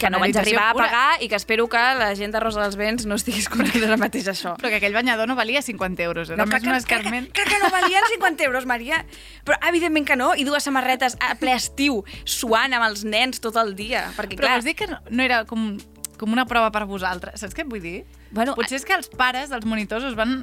[0.00, 0.86] Que no vaig arribar a pura.
[0.86, 3.98] pagar i que espero que la gent de Rosa dels Vents no estiguis cobrant ara
[4.00, 4.54] mateix això.
[4.56, 7.26] Però que aquell banyador no valia 50 euros, era no, més un escarment.
[7.28, 9.02] Que, que, que no valien 50 euros, Maria.
[9.44, 10.30] Però evidentment que no.
[10.34, 14.06] I dues samarretes a ple estiu, suant amb els nens tot el dia.
[14.16, 15.76] Perquè, Però clar, vols dir que no, no era com,
[16.18, 17.40] com una prova per vosaltres?
[17.40, 17.98] Saps què et vull dir?
[18.30, 20.40] Bueno, Potser és que els pares dels monitors us van,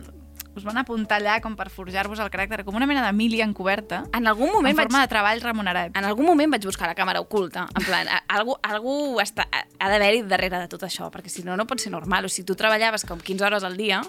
[0.54, 4.04] us van apuntar allà com per forjar-vos el caràcter, com una mena de mili encoberta,
[4.14, 5.10] en algun moment en forma vaig...
[5.10, 5.98] de treball remunerat.
[5.98, 10.24] En algun moment vaig buscar la càmera oculta, en plan, algú, algú està, ha d'haver-hi
[10.30, 12.30] darrere de tot això, perquè si no, no pot ser normal.
[12.30, 14.02] O sigui, tu treballaves com 15 hores al dia,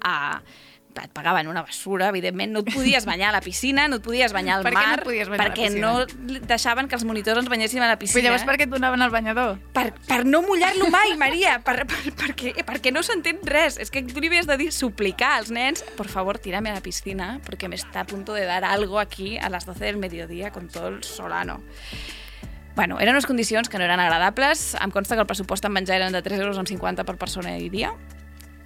[0.00, 0.16] a,
[1.00, 4.34] et pagaven una bessura, evidentment, no et podies banyar a la piscina, no et podies
[4.36, 6.04] banyar al Per no mar, podies banyar perquè no
[6.48, 8.20] deixaven que els monitors ens banyéssim a la piscina.
[8.20, 9.58] Però llavors per què et donaven el banyador?
[9.72, 13.78] per, per no mullar-lo mai, Maria, per, per, perquè, perquè no s'entén res.
[13.80, 16.84] És que tu li havies de dir, suplicar als nens, por favor, tírame a la
[16.84, 20.50] piscina, porque me está a punto de dar algo aquí a las 12 del mediodía
[20.50, 21.62] con todo el solano.
[22.74, 24.74] Bueno, eren unes condicions que no eren agradables.
[24.80, 27.92] Em consta que el pressupost en menjar eren de 3,50 euros per persona i dia.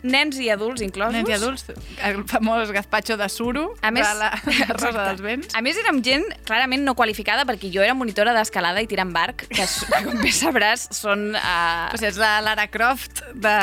[0.03, 1.15] Nens i adults inclosos.
[1.15, 1.65] Nens i adults,
[2.05, 5.07] el famós gazpacho de suro A més, de la de Rosa Exacte.
[5.09, 5.55] dels Vents.
[5.57, 9.47] A més, érem gent clarament no qualificada perquè jo era monitora d'escalada i tirant barc,
[9.49, 9.67] que,
[10.07, 11.33] com bé sabràs, són...
[11.35, 13.57] Uh, O sigui, ets la Lara Croft de...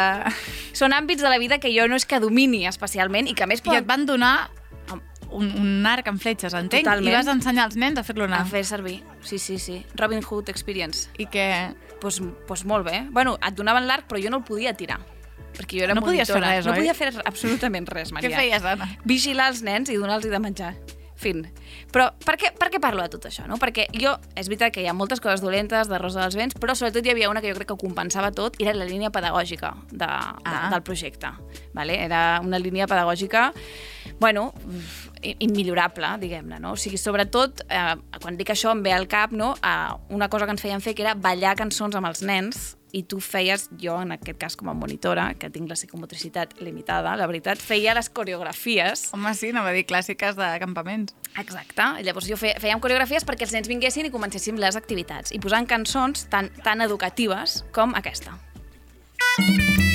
[0.73, 3.49] són àmbits de la vida que jo no és que domini especialment i que a
[3.49, 4.49] més I et van donar
[5.33, 6.85] un, un arc amb fletxes, entenc?
[6.85, 7.09] Totalment.
[7.09, 8.43] I vas ensenyar als nens a fer-lo anar.
[8.43, 8.99] a fer servir.
[9.25, 9.79] Sí, sí, sí.
[9.95, 11.09] Robin Hood Experience.
[11.17, 11.47] I que...
[12.03, 13.05] Pues, pues molt bé.
[13.15, 14.99] Bueno, et donaven l'arc, però jo no el podia tirar.
[15.57, 16.55] Perquè jo era No podies fer monitora.
[16.57, 16.77] res, No oi?
[16.79, 18.29] podia fer absolutament res, Maria.
[18.29, 18.89] Què feies, Anna?
[19.05, 20.75] Vigilar els nens i donar-los de menjar.
[21.23, 21.45] Fin.
[21.93, 23.45] Però per què, per què parlo de tot això?
[23.47, 23.55] No?
[23.61, 26.73] Perquè jo, és veritat que hi ha moltes coses dolentes de Rosa dels Vents, però
[26.75, 29.09] sobretot hi havia una que jo crec que ho compensava tot, i era la línia
[29.13, 30.07] pedagògica de, de,
[30.43, 30.67] Ah.
[30.73, 31.29] del projecte.
[31.73, 31.95] Vale?
[32.03, 33.53] Era una línia pedagògica,
[34.19, 34.53] bueno,
[35.21, 36.59] immillorable, diguem-ne.
[36.59, 36.73] No?
[36.73, 39.53] O sigui, sobretot, eh, quan dic això em ve al cap no?
[39.63, 43.03] eh, una cosa que ens feien fer, que era ballar cançons amb els nens, i
[43.09, 47.27] tu feies, jo en aquest cas com a monitora, que tinc la psicomotricitat limitada, la
[47.29, 51.15] veritat, feia les coreografies Home, sí, anava a dir clàssiques de campaments.
[51.41, 51.89] Exacte.
[52.05, 55.67] Llavors jo fe, fèiem coreografies perquè els nens vinguessin i comencéssim les activitats i posant
[55.69, 58.37] cançons tan, tan educatives com aquesta.
[59.41, 59.92] Le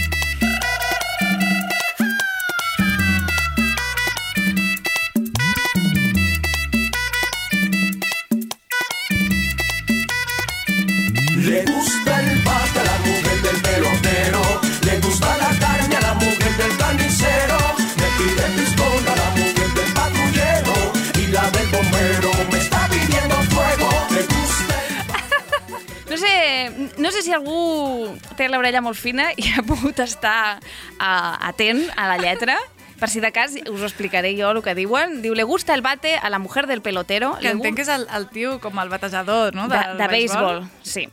[27.28, 32.56] si algú té l'orella molt fina i ha pogut estar uh, atent a la lletra,
[32.98, 35.20] per si de cas us ho explicaré jo el que diuen.
[35.22, 37.34] Diu, le gusta el bate a la mujer del pelotero.
[37.42, 39.68] Que entenc que és el, el tio com el batejador, no?
[39.68, 41.08] de, Del de béisbol, sí.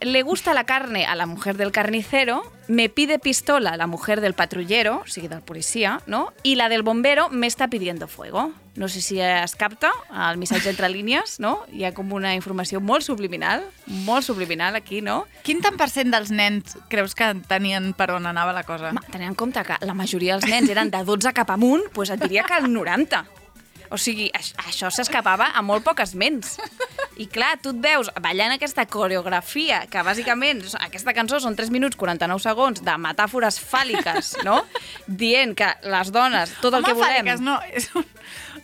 [0.00, 4.34] Le gusta la carne a la mujer del carnicero, me pide pistola la mujer del
[4.34, 6.32] patrullero, o sigui, del policia, no?
[6.42, 8.52] I la del bombero me està pidiendo fuego.
[8.76, 9.90] No sé si es capta
[10.30, 11.64] el missatge entre línies, no?
[11.72, 13.64] Hi ha com una informació molt subliminal,
[14.06, 15.24] molt subliminal aquí, no?
[15.42, 18.92] Quin tant per cent dels nens creus que tenien per on anava la cosa?
[18.92, 22.14] Home, tenint en compte que la majoria dels nens eren de 12 cap amunt, doncs
[22.14, 23.24] et diria que el 90.
[23.90, 26.58] O sigui, aix- això s'escapava a molt poques ments.
[27.18, 31.98] I clar, tu et veus ballant aquesta coreografia, que bàsicament aquesta cançó són 3 minuts
[31.98, 34.60] 49 segons de metàfores fàl·liques, no?
[35.22, 37.16] Dient que les dones, tot el Home, que volem...
[37.26, 38.06] fàl·liques, no, és un,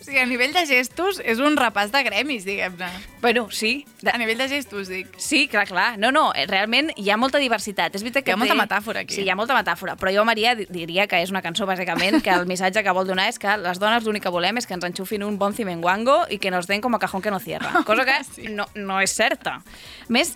[0.05, 2.91] O sigui, a nivell de gestos és un repàs de gremis, diguem-ne.
[3.23, 3.87] Bueno, sí.
[4.03, 4.11] De...
[4.13, 5.07] A nivell de gestos, dic.
[5.17, 5.95] Sí, clar, clar.
[5.97, 7.95] No, no, eh, realment hi ha molta diversitat.
[7.97, 9.15] És veritat que Hi ha molta té- metàfora aquí.
[9.17, 9.95] Sí, hi ha molta metàfora.
[9.97, 13.07] Però jo, Maria, di- diria que és una cançó, bàsicament, que el missatge que vol
[13.09, 16.27] donar és que les dones l'únic que volem és que ens enxufin un bon cimenguango
[16.29, 17.73] i que nos den com a cajón que no cierra.
[17.89, 19.63] Cosa que no, no és certa.
[19.63, 20.35] A Més,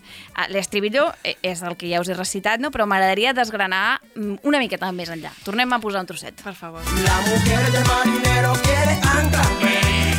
[0.48, 2.70] l'estribillo eh, és el que ja us he recitat, no?
[2.72, 5.34] però m'agradaria desgranar mm, una miqueta més enllà.
[5.44, 6.40] Tornem a posar un trosset.
[6.40, 6.80] Per favor.
[7.04, 9.57] La mujer del marinero quiere anclarme.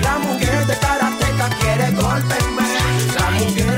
[0.01, 2.63] La mujer de karateca quiere golpearme.
[3.19, 3.68] La mujer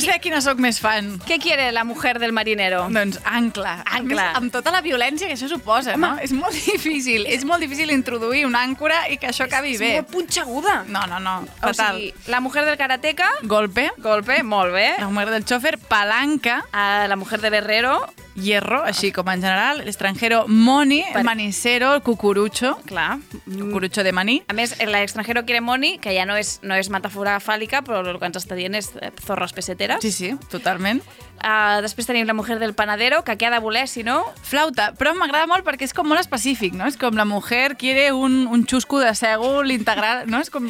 [0.00, 1.18] No sé a quina sóc més fan.
[1.28, 2.86] què quiere la mujer del marinero?
[2.90, 3.82] Doncs ancla.
[3.84, 4.30] Ancla.
[4.30, 6.16] més, amb tota la violència que això suposa, no?
[6.22, 7.26] És molt difícil.
[7.26, 9.92] És molt difícil introduir una àncora i que això acabi és bé.
[10.00, 10.84] molt punxeguda.
[10.88, 11.36] No, no, no.
[11.62, 11.96] O Fatal.
[11.98, 13.90] sigui, la mujer del karateca, Golpe.
[13.98, 14.94] golpe, molt bé.
[14.98, 16.64] La mujer del chofer, palanca.
[16.72, 18.06] A la mujer del herrero,
[18.40, 19.82] Hierro, així com en general.
[19.84, 21.04] L'extranjero, money.
[21.12, 22.76] Per- manicero, cucurucho.
[22.86, 23.18] clar.
[23.44, 24.42] Cucurucho de maní.
[24.48, 28.18] A més, l'extranjero quiere money, que ja no és, no és metàfora fàl·lica, però el
[28.18, 30.02] que ens està dient és eh, zorres peseteres.
[30.02, 31.02] Sí, sí, totalment.
[31.40, 34.18] Uh, després tenim la mujer del panadero, que què ha de voler, si no...
[34.44, 36.84] Flauta, però m'agrada molt perquè és com molt específic, no?
[36.90, 40.42] És com la mujer quiere un, un xusco de sègol integral, no?
[40.44, 40.68] És com...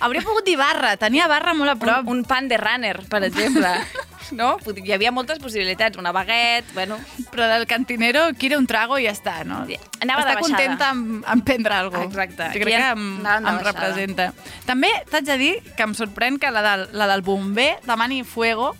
[0.00, 2.04] Hauria pogut dir barra, tenia barra molt a prop.
[2.04, 3.72] Un, un pan de runner, per exemple.
[4.32, 4.56] no?
[4.84, 5.98] Hi havia moltes possibilitats.
[5.98, 6.98] Una baguette, bueno...
[7.30, 9.60] Però el cantinero quiere un trago i ja està, no?
[10.00, 10.42] Anava de està baixada.
[10.42, 12.24] contenta amb, amb prendre alguna cosa.
[12.24, 12.48] Exacte.
[12.58, 14.28] Jo crec que em, de em representa.
[14.66, 18.72] També t'haig de dir que em sorprèn que la del, la del bomber demani fuego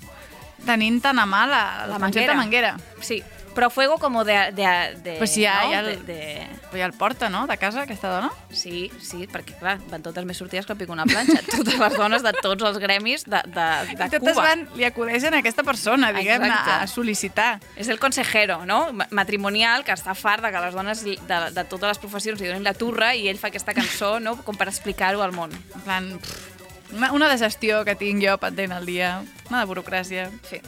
[0.67, 2.75] tenint tan a mà la, La concepte manguera.
[2.75, 3.01] manguera.
[3.01, 3.23] Sí,
[3.55, 4.53] però fuego como de...
[4.53, 5.71] de, de Pues sí, ja, no?
[5.73, 6.47] ja de, el- de...
[6.71, 8.31] Però ja el porta, no?, de casa, aquesta dona.
[8.55, 11.41] Sí, sí, perquè clar, van totes més sortides que el pico una planxa.
[11.51, 14.45] Totes les dones de tots els gremis de, de, de I totes Cuba.
[14.47, 17.59] van, li acudeixen a aquesta persona, diguem, a, a sol·licitar.
[17.77, 18.93] És el consejero, no?
[18.93, 21.17] Ma- Matrimonial, que està fart de que les dones de,
[21.57, 24.57] de totes les professions li donin la turra i ell fa aquesta cançó, no?, com
[24.57, 25.51] per explicar-ho al món.
[25.75, 26.50] En plan, pff,
[26.96, 30.29] una, una de gestió que tinc jo pendent al dia, una de burocràcia.
[30.48, 30.61] Sí.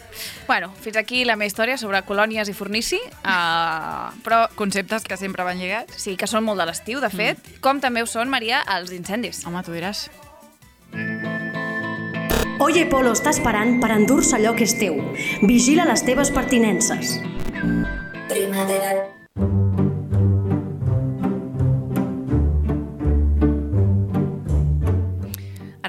[0.46, 5.44] Bueno, fins aquí la meva història sobre colònies i fornici, uh, però Conceptes que sempre
[5.44, 5.96] van lligats.
[6.02, 9.44] sí que són molt de l'estiu, de fet, com també ho són, Maria, els incendis.
[9.46, 10.08] Home, tu diràs.
[12.62, 15.00] Oye Polo està esperant per endur-se allò que és teu.
[15.42, 17.18] Vigila les teves pertinences.
[18.28, 19.08] Primavera.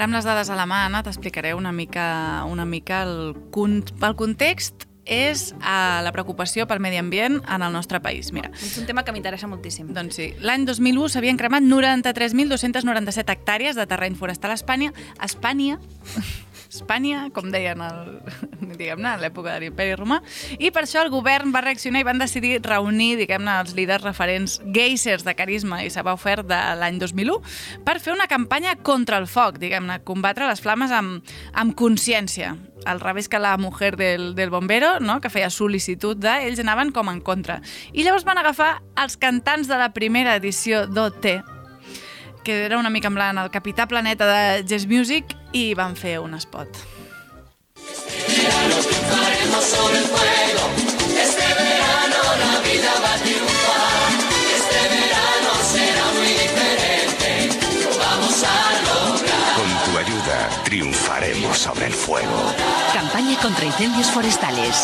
[0.04, 3.86] Ara amb les dades a la mà, Anna, t'explicaré una mica, una mica el, con-
[4.04, 8.34] el context és a la preocupació pel medi ambient en el nostre país.
[8.36, 9.94] Mira, És un tema que m'interessa moltíssim.
[9.96, 14.92] doncs sí, l'any 2001 s'havien cremat 93.297 hectàrees de terreny forestal a Espanya.
[15.20, 15.80] A Espanya,
[16.74, 18.18] Espanya, com deien el,
[18.80, 20.20] diguem-ne, a l'època de l'imperi romà,
[20.58, 24.60] i per això el govern va reaccionar i van decidir reunir, diguem-ne, els líders referents
[24.76, 27.40] geysers de carisma i saber ofert de l'any 2001
[27.86, 32.56] per fer una campanya contra el foc, diguem-ne, combatre les flames amb, amb consciència.
[32.90, 35.22] Al revés que la mujer del, del bombero, no?
[35.24, 37.62] que feia sol·licitud de, ells anaven com en contra.
[37.94, 41.53] I llavors van agafar els cantants de la primera edició d'OT,
[42.44, 46.20] que era una mica en plan el capità planeta de Jazz Music, i van fer
[46.20, 46.68] un spot.
[59.56, 62.54] Con tu ayuda triunfaremos sobre el fuego.
[62.94, 64.84] Campaña contra incendios forestales.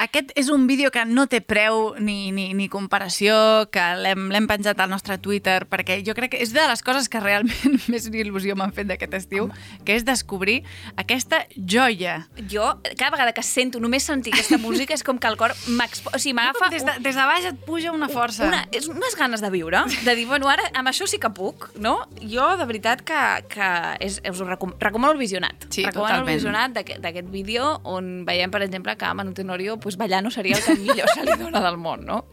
[0.00, 3.34] Aquest és un vídeo que no té preu ni, ni, ni comparació,
[3.72, 7.20] que l'hem penjat al nostre Twitter, perquè jo crec que és de les coses que
[7.20, 9.50] realment més il·lusió m'han fet d'aquest estiu,
[9.84, 10.62] que és descobrir
[11.00, 12.22] aquesta joia.
[12.48, 16.14] Jo, cada vegada que sento, només sentir aquesta música, és com que el cor m'expo...
[16.16, 18.46] O sigui, m'agafa Des de, des de baix et puja una força.
[18.46, 21.68] una, és unes ganes de viure, de dir, bueno, ara amb això sí que puc,
[21.82, 21.96] no?
[22.22, 23.70] Jo, de veritat, que, que
[24.06, 25.68] és, us ho recom recomano el visionat.
[25.68, 26.30] Sí, recomano totalment.
[26.30, 30.30] el visionat d'aquest d'aquest vídeo on veiem, per exemple, que Manu Tenorio pues, ballar no
[30.30, 32.24] seria el que millor se li dona del món, no?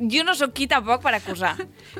[0.00, 1.52] Jo no sóc qui tampoc per acusar,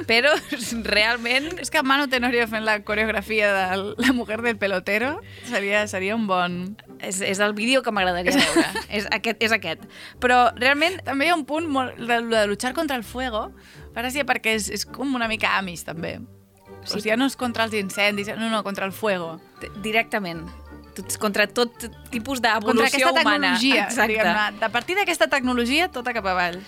[0.08, 0.30] però
[0.94, 5.18] realment És que Manu Tenorio fent la coreografia de La mujer del pelotero
[5.50, 6.78] seria, seria un bon...
[6.98, 8.64] és, és el vídeo que m'agradaria veure.
[8.88, 9.84] és, aquest, és aquest.
[10.20, 13.50] Però realment També hi ha un punt molt, de, de luchar contra el fuego,
[13.92, 16.16] gràcia perquè és, és com una mica amis, també.
[16.80, 16.96] Sí.
[16.96, 19.36] O sigui, ja no és contra els incendis, no, no, contra el fuego.
[19.84, 20.46] directament
[21.18, 21.72] contra tot
[22.10, 23.54] tipus Contra d'evolució aquesta humana.
[23.56, 24.12] tecnologia, Exacte.
[24.12, 24.64] diguem-ne.
[24.64, 26.60] A partir d'aquesta tecnologia, tota cap avall.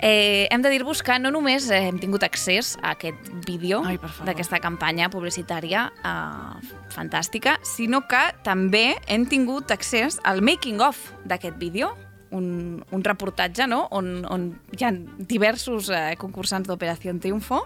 [0.00, 3.82] Eh, hem de dir-vos que no només eh, hem tingut accés a aquest vídeo
[4.22, 11.96] d'aquesta campanya publicitària eh, fantàstica, sinó que també hem tingut accés al making-of d'aquest vídeo,
[12.30, 13.88] un, un reportatge no?
[13.90, 17.64] on, on hi ha diversos eh, concursants d'Operació Triunfo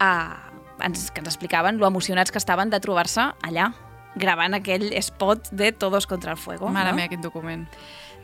[0.00, 3.72] eh, ens, que ens explicaven lo emocionats que estaven de trobar-se allà
[4.16, 6.68] gravant aquell spot de Todos contra el Fuego.
[6.72, 6.96] Mare no?
[6.96, 7.68] meva, quin document.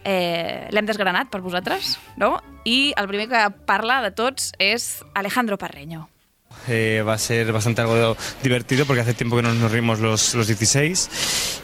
[0.05, 2.41] eh, l'hem desgranat per vosaltres, no?
[2.67, 6.09] I el primer que parla de tots és Alejandro Parreño.
[6.69, 10.35] Eh, va a ser bastante algo divertido porque hace tiempo que no nos rimos los,
[10.35, 11.11] los 16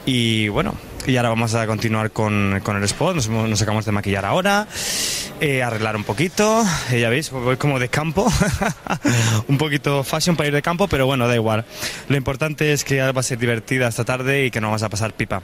[0.07, 0.75] y bueno,
[1.07, 4.67] y ahora vamos a continuar con, con el spot, nos, nos acabamos de maquillar ahora,
[5.41, 8.31] eh, arreglar un poquito, eh, ya veis, voy como de campo,
[9.49, 11.65] un poquito fashion para ir de campo, pero bueno, da igual.
[12.09, 14.89] Lo importante es que va a ser divertida esta tarde y que no vamos a
[14.89, 15.43] pasar pipa.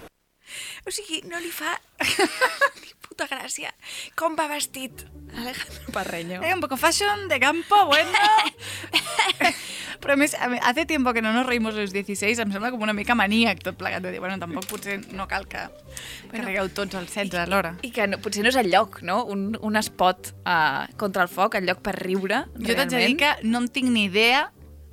[0.87, 0.91] O
[1.29, 1.37] no
[3.15, 3.71] puta gràcia
[4.19, 6.43] com va vestit Alejandro Parreño.
[6.43, 8.11] Eh, un poco fashion de campo, bueno.
[10.03, 12.83] Però a més, a hace tiempo que no nos reímos los 16, em sembla com
[12.83, 15.63] una mica maníac tot plegat de dir, bueno, tampoc potser no cal que,
[16.31, 17.75] que rigueu tots els 16 alhora.
[17.87, 19.23] I que no, potser no és el lloc, no?
[19.31, 23.17] Un, un spot uh, contra el foc, el lloc per riure, Jo t'haig de dir
[23.23, 24.49] que no en tinc ni idea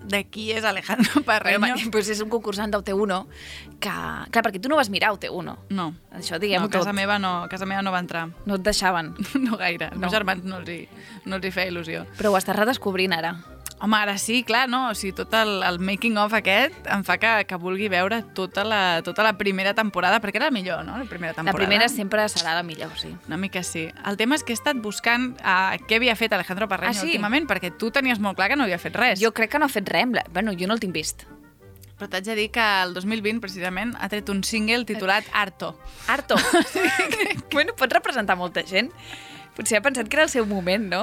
[0.08, 1.60] de qui és Alejandro Parreño.
[1.60, 3.20] Bueno, pues és un concursant d'UT1
[3.80, 3.92] que...
[4.32, 5.56] Clar, perquè tu no vas mirar UT1.
[5.70, 5.88] No.
[6.18, 6.96] Això No, diguem-ho a casa tot.
[6.98, 8.28] meva no, a casa meva no va entrar.
[8.46, 9.14] No et deixaven.
[9.46, 9.86] No gaire.
[9.92, 10.02] Els No.
[10.08, 10.88] meus germans no els, hi,
[11.26, 12.06] no els hi feia il·lusió.
[12.18, 13.36] Però ho estàs redescobrint ara.
[13.82, 14.92] Home, ara sí, clar, no?
[14.92, 19.02] O sigui, tot el, el making-of aquest em fa que, que vulgui veure tota la,
[19.02, 21.58] tota la primera temporada, perquè era la millor, no?, la primera La temporada.
[21.58, 23.10] primera sempre serà la millor, sí.
[23.28, 23.88] Una mica sí.
[24.06, 27.08] El tema és que he estat buscant uh, què havia fet Alejandro Parreño Ah, sí?
[27.10, 29.20] últimament, perquè tu tenies molt clar que no havia fet res.
[29.20, 30.14] Jo crec que no ha fet res.
[30.14, 31.26] la- Bueno, jo no el tinc vist.
[31.98, 35.74] Però t'haig de dir que el 2020, precisament, ha tret un single titulat Harto.
[36.08, 36.36] Harto.
[37.52, 38.92] bueno, pot representar molta gent.
[39.56, 41.02] Potser ha pensat que era el seu moment, no?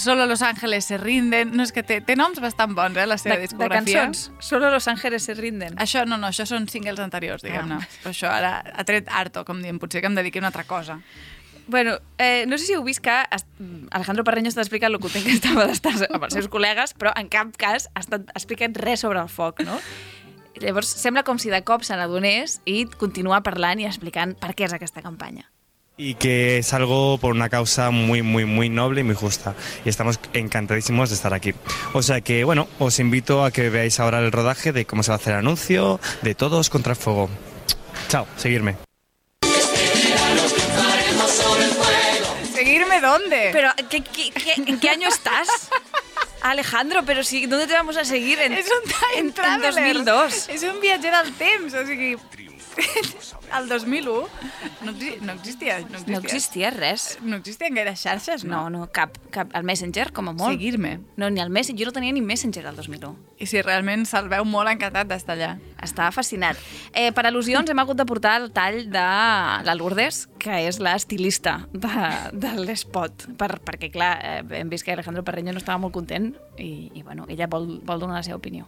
[0.00, 1.50] Solo Los Ángeles se rinden...
[1.56, 4.06] No, és que té, té noms bastant bons, eh, la seva De, de discografia.
[4.06, 4.30] cançons.
[4.40, 5.76] Solo los ángeles se rinden.
[5.76, 7.76] Això, no, no, això són singles anteriors, diguem-ne.
[7.82, 7.90] Ah.
[8.02, 10.64] Però això ara ha tret Harto, com diem, potser que em dediqui a una altra
[10.64, 10.98] cosa.
[11.68, 13.12] Bueno, eh, no sé si heu vist que
[13.92, 17.28] Alejandro Parreño està explicant el content que estava d'estar amb els seus col·legues, però en
[17.28, 19.76] cap cas ha estat explicant res sobre el foc, no?
[20.64, 24.66] Llavors, sembla com si de cop se n'adonés i continua parlant i explicant per què
[24.66, 25.46] és aquesta campanya.
[25.96, 29.54] Y que es algo por una causa muy, muy, muy noble y muy justa.
[29.84, 31.52] Y estamos encantadísimos de estar aquí.
[31.92, 35.10] O sea que, bueno, os invito a que veáis ahora el rodaje de cómo se
[35.10, 37.28] va a hacer el anuncio, de todos contra el fuego.
[38.08, 38.76] Chao, seguirme.
[42.54, 43.50] ¿Seguirme dónde?
[43.52, 45.48] Pero, ¿qué, qué, qué- en qué año estás?
[46.42, 48.38] Alejandro, pero si, ¿dónde te vamos a seguir?
[48.40, 49.72] En, un time en, en traveler.
[49.94, 50.48] 2002.
[50.50, 52.16] És un viatger del temps, o sigui...
[53.58, 54.28] El 2001
[54.82, 55.78] no, exi- no existia.
[55.80, 56.12] No existia.
[56.12, 57.18] No existia res.
[57.22, 58.62] No existien gaire xarxes, no?
[58.68, 59.50] No, no, cap, cap.
[59.54, 60.54] El Messenger, com a molt.
[60.54, 60.94] Seguir-me.
[61.20, 61.82] No, ni el Messenger.
[61.84, 63.12] Jo no tenia ni Messenger el 2001.
[63.42, 65.50] I si realment se'l veu molt encantat d'estar allà.
[65.82, 66.56] Estava fascinat.
[66.94, 69.04] Eh, per al·lusions hem hagut de portar el tall de
[69.68, 71.92] la Lourdes, que és l'estilista de,
[72.32, 76.32] de l'espot, per, perquè, clar, eh, hem vist que Alejandro Parreño no estava molt content
[76.56, 78.64] i, i bueno, ella vol, vol donar la seva opinió.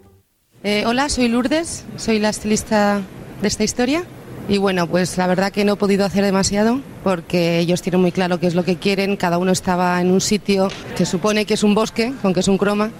[0.65, 3.01] Eh, hola, soy Lourdes, soy la estilista
[3.41, 4.05] de esta historia.
[4.49, 8.13] Y bueno, pues la verdad que no he podido hacer demasiado porque ellos tienen muy
[8.13, 9.17] claro qué es lo que quieren.
[9.17, 12.59] Cada uno estaba en un sitio que supone que es un bosque, aunque es un
[12.59, 12.91] croma.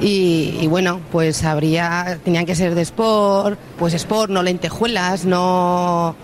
[0.00, 6.16] Y, y bueno, pues habría, tenían que ser de sport, pues sport, no lentejuelas, no,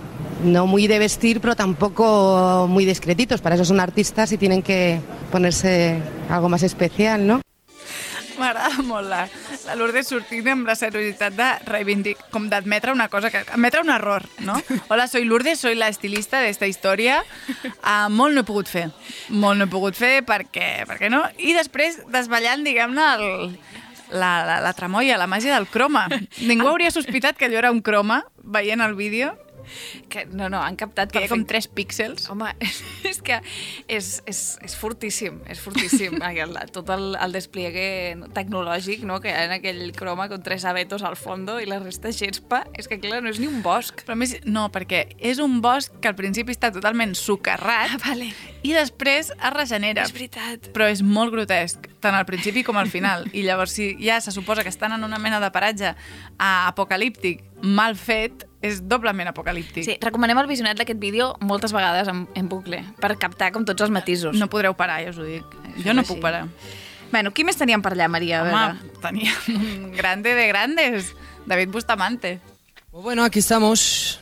[0.44, 3.40] no muy de vestir, pero tampoco muy discretitos.
[3.40, 7.40] Para eso son artistas y tienen que ponerse algo más especial, ¿no?
[8.40, 9.24] M'agrada molt la,
[9.66, 13.92] la Lourdes sortint amb la seriositat de reivindic, com d'admetre una cosa, que admetre un
[13.92, 14.56] error, no?
[14.92, 17.20] Hola, soy Lourdes, soy la estilista d'esta història.
[17.82, 18.88] Uh, molt no he pogut fer.
[19.28, 21.22] Molt no he pogut fer perquè, perquè no?
[21.36, 23.54] I després desballant, diguem-ne, el,
[24.10, 26.06] la, la, la tramoia, la màgia del croma.
[26.50, 29.34] Ningú hauria sospitat que allò era un croma veient el vídeo,
[30.10, 31.70] Que, no, no, han captat que hi ha com perfecte.
[31.70, 32.28] 3 píxels.
[32.32, 32.52] Home,
[33.10, 33.40] és que
[33.88, 36.18] és, és, és fortíssim, és fortíssim.
[36.26, 39.20] Ai, el, tot el, el despliegue tecnològic no?
[39.20, 42.64] que hi ha en aquell croma con tres abetos al fondo i la resta gespa.
[42.78, 44.04] És que, clar, no és ni un bosc.
[44.06, 48.30] Però més, no, perquè és un bosc que al principi està totalment socarrat Ah, vale.
[48.62, 50.04] i després es regenera.
[50.04, 50.70] És veritat.
[50.74, 53.26] Però és molt grotesc, tant al principi com al final.
[53.32, 55.94] I llavors, si ja se suposa que estan en una mena de paratge
[56.38, 59.84] apocalíptic mal fet, és doblement apocalíptic.
[59.86, 63.86] Sí, recomanem el visionat d'aquest vídeo moltes vegades en, en bucle, per captar com tots
[63.86, 64.36] els matisos.
[64.36, 65.44] No podreu parar, ja us ho dic.
[65.80, 66.12] Jo no així.
[66.12, 66.46] puc parar.
[67.10, 68.40] Bueno, qui més teníem per allà, Maria?
[68.40, 68.64] A veure.
[68.76, 71.14] Home, teníem un grande de grandes,
[71.46, 72.38] David Bustamante.
[72.90, 74.20] Pues bueno, aquí estamos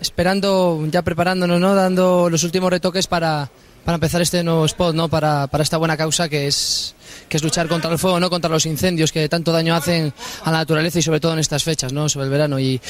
[0.00, 1.74] esperando, ya preparándonos, ¿no?
[1.74, 3.50] Dando los últimos retoques para,
[3.84, 5.08] para empezar este nuevo spot, ¿no?
[5.08, 6.94] Para, para esta buena causa que es,
[7.28, 8.30] que es luchar contra el fuego, ¿no?
[8.30, 10.12] Contra los incendios que tanto daño hacen
[10.44, 12.08] a la naturaleza y sobre todo en estas fechas, ¿no?
[12.08, 12.80] Sobre el verano y,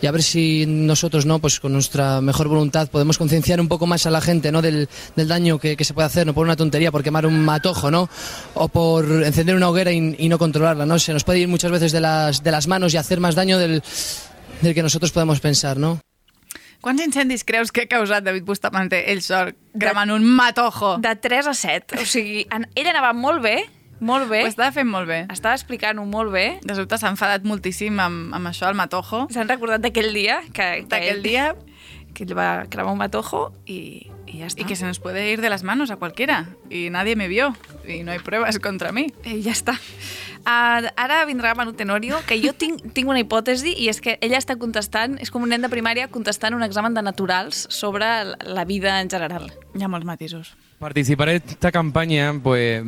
[0.00, 1.38] y a ver si nosotros, ¿no?
[1.38, 4.62] Pues con nuestra mejor voluntad podemos concienciar un poco más a la gente, ¿no?
[4.62, 7.44] Del, del daño que, que se puede hacer, no por una tontería, por quemar un
[7.44, 8.08] matojo, ¿no?
[8.54, 10.98] O por encender una hoguera y, y no controlarla, ¿no?
[10.98, 13.58] Se nos puede ir muchas veces de las, de las manos y hacer más daño
[13.58, 13.82] del,
[14.60, 16.00] del que nosotros podemos pensar, ¿no?
[16.80, 20.96] Quants incendis creus que ha causat David Bustamante ell sol, cremant un matojo?
[20.96, 21.98] De 3 a 7.
[22.00, 23.56] O sigui, en, ell anava molt bé,
[24.00, 24.42] molt bé.
[24.44, 25.26] Ho estava fent molt bé.
[25.32, 26.46] Estava explicant-ho molt bé.
[26.64, 29.26] De sobte s'ha enfadat moltíssim amb, amb això, el matojo.
[29.30, 31.50] S'han recordat d'aquell dia que, que D'aquell ell- dia
[32.14, 34.60] que ell va cremar un matojo i, i ja està.
[34.60, 36.48] y que se nos puede ir de las manos a cualquiera.
[36.68, 37.54] Y nadie me vio.
[37.86, 39.12] Y no hay pruebas contra mí.
[39.24, 39.76] I ja està.
[40.40, 44.38] Uh, ara vindrà Manu Tenorio, que jo tinc, tinc una hipòtesi, i és que ella
[44.40, 48.06] està contestant, és com un nen de primària contestant un examen de naturals sobre
[48.48, 49.52] la vida en general.
[49.76, 50.54] Hi ha molts matisos.
[50.80, 52.82] Participar en esta campaña, pues,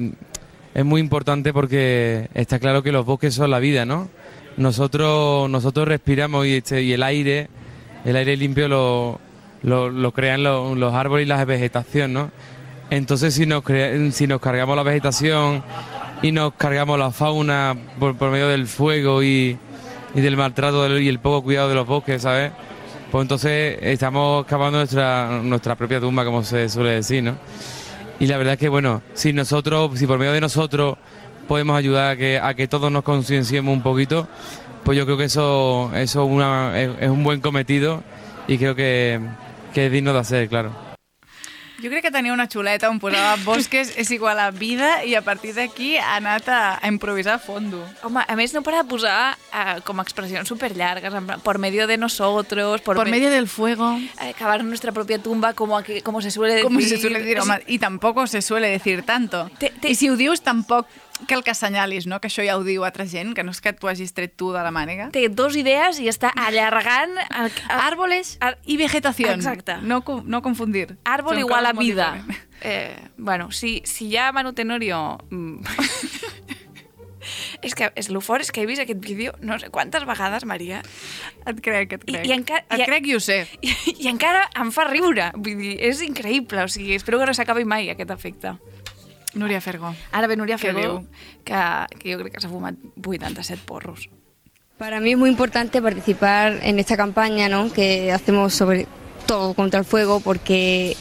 [0.75, 4.09] es muy importante porque está claro que los bosques son la vida, ¿no?
[4.57, 7.49] Nosotros, nosotros respiramos y, este, y el aire,
[8.05, 9.21] el aire limpio lo,
[9.63, 12.31] lo, lo crean lo- los árboles y la vegetación, ¿no?
[12.91, 15.63] Entonces, si nos, crea- si nos cargamos la vegetación
[16.23, 19.57] y nos cargamos la fauna por, medio del fuego y,
[20.15, 22.53] y del maltrato y el poco cuidado de los bosques, ¿sabes?
[23.11, 27.37] Pues entonces estamos cavando nuestra, nuestra propia tumba, como se suele decir, ¿no?
[28.21, 30.97] Y la verdad es que, bueno, si nosotros, si por medio de nosotros
[31.49, 34.29] podemos ayudar a que, a que todos nos concienciemos un poquito,
[34.85, 38.03] pues yo creo que eso, eso una- es, es un buen cometido
[38.47, 39.21] y creo que,
[39.75, 40.92] que es digno de hacer, claro.
[41.83, 45.23] Jo crec que tenia una xuleta on posava bosques és igual a vida i a
[45.27, 47.81] partir d'aquí ha anat a, a improvisar a fondo.
[48.07, 51.89] Home, a més no para de posar uh, com expressions superllargues, en plan, por medio
[51.91, 53.99] de nosotros, por, Por medio del fuego.
[54.21, 56.69] eh, cavar nuestra propia tumba, como, aquí, como se suele decir.
[56.69, 59.51] Como se suele decir, home, i tampoc se suele decir tanto.
[59.83, 60.87] I si ho dius, tampoc
[61.29, 62.21] cal que assenyalis, no?
[62.21, 64.53] que això ja ho diu altra gent, que no és que tu hagis tret tu
[64.55, 65.11] de la màniga.
[65.15, 67.17] Té dos idees i està allargant...
[67.29, 69.35] El, el, Árboles i vegetación.
[69.41, 69.79] Exacte.
[69.83, 70.97] No, no confundir.
[71.05, 72.15] Árbol Són igual a vida.
[72.63, 75.19] Eh, bueno, si, si hi ha Manu Tenorio...
[75.31, 76.61] mm,
[77.63, 80.45] és que és lo fort és que he vist aquest vídeo no sé quantes vegades,
[80.49, 80.83] Maria.
[81.47, 82.27] Et crec, et crec.
[82.27, 83.43] I, i encara, Et crec i ho sé.
[83.63, 85.31] I, I encara em fa riure.
[85.39, 86.67] Vull dir, és increïble.
[86.67, 88.57] O sigui, espero que no s'acabi mai aquest efecte.
[89.35, 89.95] Núria Fergo.
[90.13, 91.07] Ara ve Núria Què Fergo, diu?
[91.45, 91.61] que,
[91.99, 94.09] que jo crec que s'ha fumat 87 porros.
[94.79, 97.73] Para mí es muy importante participar en esta campaña ¿no?
[97.73, 98.87] que hacemos sobre
[99.27, 100.97] todo contra el fuego porque,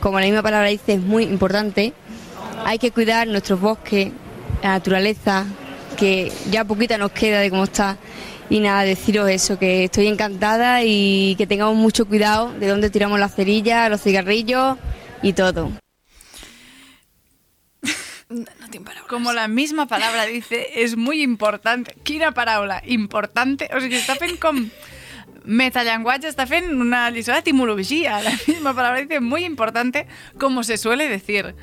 [0.00, 1.92] como la misma palabra dice, es muy importante.
[2.64, 4.10] Hay que cuidar nuestros bosques,
[4.62, 5.44] la naturaleza,
[5.96, 7.98] que ya poquita nos queda de cómo está.
[8.48, 13.18] Y nada, deciros eso, que estoy encantada y que tengamos mucho cuidado de dónde tiramos
[13.18, 14.78] las cerillas, los cigarrillos
[15.22, 15.72] y todo.
[18.28, 19.08] No tinc paraules.
[19.08, 21.94] Como la misma palabra dice, es muy importante.
[22.02, 22.82] Quina paraula?
[22.86, 23.68] Importante.
[23.72, 24.64] O sigui, està fent com
[25.46, 28.18] metallenguatge, està fent una lliçó d'etimologia.
[28.26, 30.06] La misma palabra dice muy importante,
[30.40, 31.54] como se suele decir.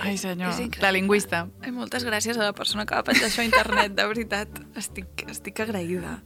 [0.00, 1.46] Ai, senyor, la lingüista.
[1.64, 4.60] Ai, moltes gràcies a la persona que va penjar això a internet, de veritat.
[4.76, 6.18] Estic, estic agraïda.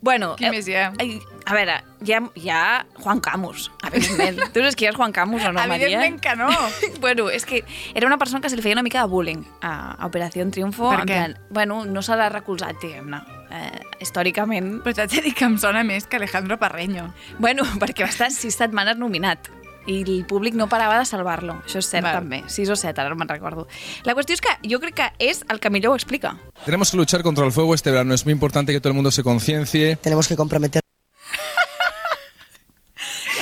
[0.00, 0.88] Bueno, Qui més hi ha?
[0.98, 2.62] ai, A veure, hi ha, hi ha
[3.02, 4.40] Juan Camus, evidentment.
[4.54, 5.90] tu saps qui és Juan Camus o no, Maria?
[5.90, 6.48] Evidentment que no.
[7.04, 9.92] bueno, és que era una persona que se li feia una mica de bullying a,
[9.98, 10.88] a Operació Triunfo.
[10.90, 11.20] Per què?
[11.20, 13.22] Plan, bueno, no se l'ha recolzat, diguem-ne.
[13.52, 14.78] Eh, històricament...
[14.82, 17.10] Però t'haig de dir que em sona més que Alejandro Parreño.
[17.38, 19.50] Bueno, perquè va estar sis setmanes nominat
[19.86, 21.58] i el públic no parava de salvar-lo.
[21.66, 22.20] Això és cert, Val.
[22.20, 22.42] també.
[22.48, 23.66] Sis o set, ara no me'n recordo.
[24.04, 26.36] La qüestió és que jo crec que és el que millor ho explica.
[26.64, 28.14] Tenemos que luchar contra el fuego este verano.
[28.14, 29.96] Es muy importante que todo el mundo se conciencie.
[29.96, 30.82] Tenemos que comprometer.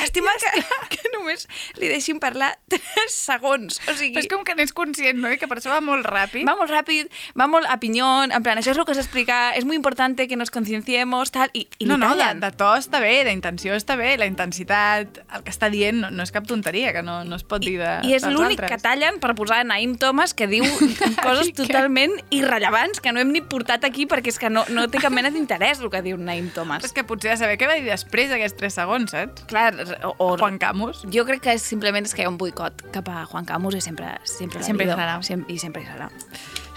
[0.00, 0.64] Llàstima que,
[0.96, 1.46] que només
[1.78, 3.80] li deixin parlar 3 segons.
[3.86, 5.30] O sigui, Però és com que n'és conscient, no?
[5.30, 6.48] I que per això va molt ràpid.
[6.48, 9.66] Va molt ràpid, va molt a pinyón, en plan, això és el que s'explica, és
[9.68, 13.20] molt important que nos concienciemos, tal, i, i no, no, de, de to està bé,
[13.26, 16.92] la intenció està bé, la intensitat, el que està dient no, no és cap tonteria,
[16.96, 19.96] que no, no es pot dir de, I és l'únic que tallen per posar Naim
[20.00, 20.66] Thomas que diu
[21.26, 24.86] coses I totalment irrellevants que no hem ni portat aquí perquè és que no, no
[24.92, 26.84] té cap mena d'interès el que diu Naim Thomas.
[26.86, 29.46] És que potser a saber què va dir després d'aquests 3 segons, saps?
[29.50, 29.72] Clar,
[30.06, 31.02] o, o Juan Camus.
[31.12, 33.74] Jo crec que és simplement és que hi ha un boicot cap a Juan Camus
[33.74, 35.16] i sempre, sempre, Sempre hi serà.
[35.22, 36.10] Sem I sempre hi serà.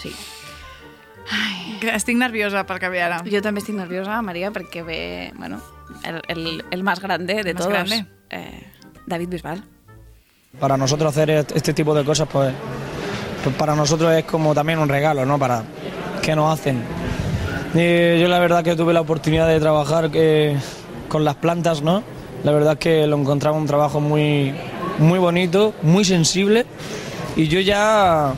[0.01, 0.13] Sí.
[1.93, 3.21] Estic nerviosa pel que ve ara.
[3.29, 5.59] Jo també estic nerviosa, Maria, perquè ve, bueno,
[6.03, 8.05] el, el, el más grande de Más todos, grande.
[8.29, 8.63] Eh,
[9.05, 9.63] David Bisbal.
[10.59, 12.53] Para nosotros hacer est- este tipo de cosas, pues,
[13.43, 15.37] pues para nosotros es como también un regalo, ¿no?
[15.39, 15.63] Para
[16.21, 16.83] que nos hacen.
[17.73, 20.57] Y yo la verdad que tuve la oportunidad de trabajar eh,
[21.07, 22.03] con las plantas, ¿no?
[22.43, 24.53] La verdad es que lo encontraba un trabajo muy,
[24.99, 26.65] muy bonito, muy sensible
[27.35, 28.33] y yo ya,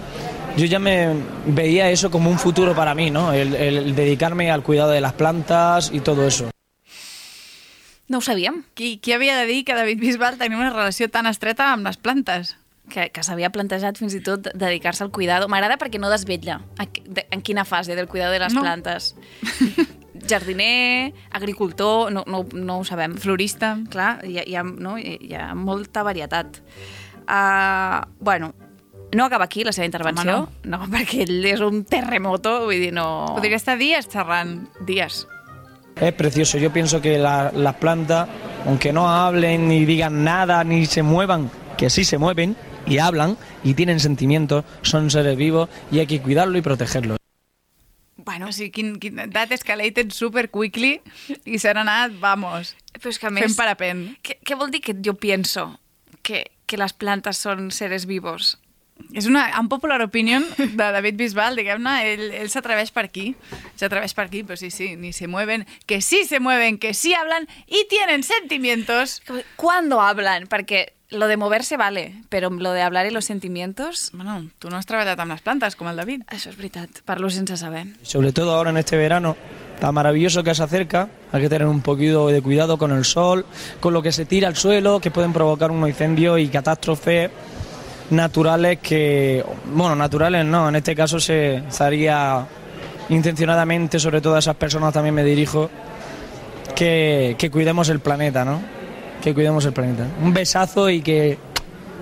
[0.58, 1.10] yo ya me
[1.47, 3.34] veía eso como un futuro para mí, ¿no?
[3.34, 6.49] El, el dedicarme al cuidado de las plantas y todo eso.
[8.08, 8.64] No ho sabíem.
[8.76, 11.97] Qui, qui havia de dir que David Bisbal tenia una relació tan estreta amb les
[11.97, 12.56] plantes?
[12.86, 15.47] Que, que s'havia plantejat fins i tot dedicar-se al cuidado.
[15.49, 18.62] M'agrada perquè no desvetlla en quina fase del cuidado de les No.
[18.62, 19.16] plantes.
[20.28, 23.16] Jardiner, agricultor, no, no, no ho sabem.
[23.18, 23.78] Florista.
[23.90, 24.98] Clar, hi ha, hi ha, no?
[24.98, 26.62] hi ha molta varietat.
[27.28, 28.54] Uh, bueno,
[29.14, 30.84] no acaba aquí la seva intervenció, Home, no.
[30.94, 33.26] perquè ell és un terremoto, vull dir, no...
[33.38, 34.68] Podria estar dies xerrant.
[34.86, 35.26] Dies.
[35.96, 38.28] Es precioso, yo pienso que la- las plantas,
[38.66, 42.56] aunque no hablen ni digan nada ni se muevan, que sí se mueven
[42.86, 47.16] y hablan y tienen sentimientos, son seres vivos y hay que cuidarlo y protegerlo.
[48.26, 50.98] Bueno, sí, quin, quin, that escalated super quickly
[51.46, 53.58] i s'han anat, vamos, Però és que a fent més...
[53.58, 54.06] parapent.
[54.26, 55.68] Què, què vol dir que jo pienso
[56.26, 58.56] que, que les plantes són seres vivos?
[59.12, 63.34] És una unpopular opinion de David Bisbal, diguem-ne, ell, ell s'atreveix per aquí,
[63.76, 67.14] s'atreveix per aquí, però sí, sí, ni se mueven, que sí se mueven, que sí
[67.14, 69.22] hablan y tienen sentimientos.
[69.60, 70.48] ¿Cuándo hablan?
[70.48, 74.11] Perquè lo de moverse vale, pero lo de hablar y los sentimientos...
[74.13, 76.26] Bueno, tu no has treballat amb les plantes, com el David.
[76.28, 77.88] Això és veritat, parlo sense saber.
[78.03, 79.36] Sobre todo ahora en este verano
[79.80, 83.45] tan maravilloso que se acerca, hay que tener un poquito de cuidado con el sol,
[83.80, 87.30] con lo que se tira al suelo, que pueden provocar unos incendios y catástrofes
[88.09, 89.43] naturales que,
[89.74, 92.45] bueno, naturales no, en este caso se estaría
[93.09, 95.70] intencionadamente, sobre todo a esas personas también me dirijo,
[96.76, 98.61] que, que cuidemos el planeta, ¿no?
[99.22, 100.07] Que cuidemos el planeta.
[100.22, 101.38] Un besazo y que,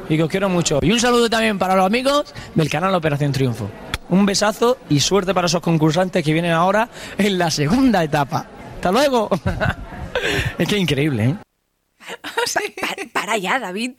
[0.10, 0.80] y que os quiero mucho.
[0.82, 3.70] Y un saludo también para los amigos del canal Operación Triunfo.
[4.10, 8.48] Un besazo y suerte para esos concursantes que vienen ahora en la segunda etapa.
[8.76, 9.30] Hasta luego.
[10.58, 11.36] es que increíble, ¿eh?
[12.82, 13.94] Para, para ja, David.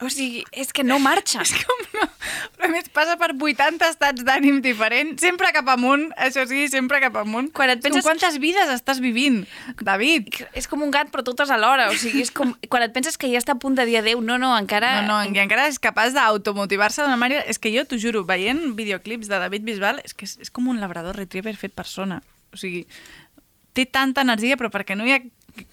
[0.00, 1.40] O sigui, és que no marxa.
[1.42, 2.04] És com no...
[2.54, 7.00] Però a més passa per 80 estats d'ànim diferents, sempre cap amunt, això sí, sempre
[7.02, 7.48] cap amunt.
[7.54, 9.40] Quan et penses- Com quantes vides estàs vivint,
[9.82, 10.28] David?
[10.54, 11.88] És com un gat, però totes alhora.
[11.90, 12.54] O sigui, és com...
[12.70, 15.00] Quan et penses que ja està a punt de dir adéu, no, no, encara...
[15.02, 17.42] No, no, i encara és capaç d'automotivar-se d'una manera...
[17.50, 20.70] És que jo t'ho juro, veient videoclips de David Bisbal, és que és, és com
[20.70, 22.20] un labrador retriever fet persona.
[22.54, 22.84] O sigui,
[23.74, 25.20] té tanta energia, però perquè no hi ha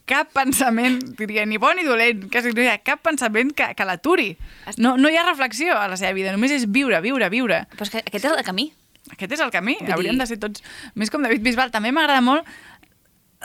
[0.10, 3.86] cap pensament, diria, ni bo ni dolent, quasi no hi ha cap pensament que, que
[3.86, 4.32] l'aturi.
[4.78, 7.64] No, no hi ha reflexió a la seva vida, només és viure, viure, viure.
[7.76, 8.72] Però és que aquest és el camí.
[9.12, 10.64] Aquest és el camí, Vull hauríem dir- de ser tots
[10.96, 11.70] més com David Bisbal.
[11.72, 12.46] També m'agrada molt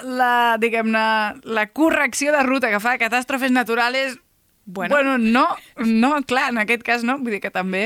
[0.03, 1.03] la, diguem-ne,
[1.45, 4.17] la correcció de ruta que fa catàstrofes naturals
[4.73, 4.95] Bueno.
[4.95, 7.83] bueno, no, no, clar, en aquest cas no, vull dir que també...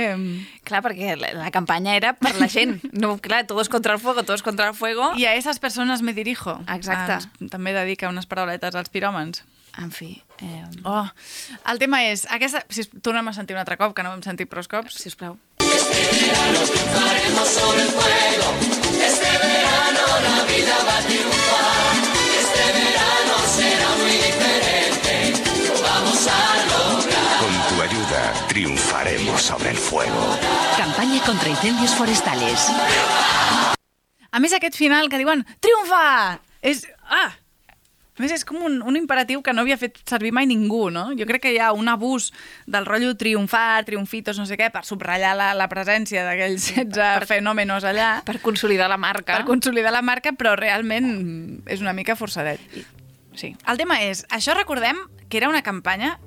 [0.64, 2.78] Clar, perquè la, la campanya era per la gent.
[2.92, 5.12] No, clar, todos contra el fuego, todos contra el fuego.
[5.16, 6.60] I a esas persones me dirijo.
[6.68, 7.18] Exacte.
[7.18, 9.42] Ah, també dedica unes parauletes als piròmans.
[9.78, 10.22] En fi.
[10.38, 11.06] Eh, Oh,
[11.70, 14.46] el tema és, aquesta, si tornem a sentir un altre cop, que no vam sentir
[14.46, 14.94] prou cops.
[15.00, 15.38] Sisplau.
[15.58, 18.48] Triunfaremos sobre el fuego.
[19.02, 21.93] Este verano la vida va a triunfar.
[28.54, 30.38] Triunfaremos sobre el fuego.
[30.78, 32.70] Campaña contra incendios forestales.
[34.30, 36.38] A més, aquest final que diuen triomfa!
[36.62, 36.84] És...
[37.02, 37.32] Ah!
[38.14, 41.08] A més, és com un, un imperatiu que no havia fet servir mai ningú, no?
[41.18, 42.28] Jo crec que hi ha un abús
[42.70, 47.82] del rotllo triomfar, triomfitos, no sé què, per subratllar la, la presència d'aquells 16 fenòmenos
[47.90, 48.20] allà.
[48.22, 49.40] Per consolidar la marca.
[49.40, 51.10] Per consolidar la marca, però realment
[51.66, 52.62] és una mica forçadet.
[53.34, 53.50] Sí.
[53.66, 56.20] El tema és, això recordem que era una campanya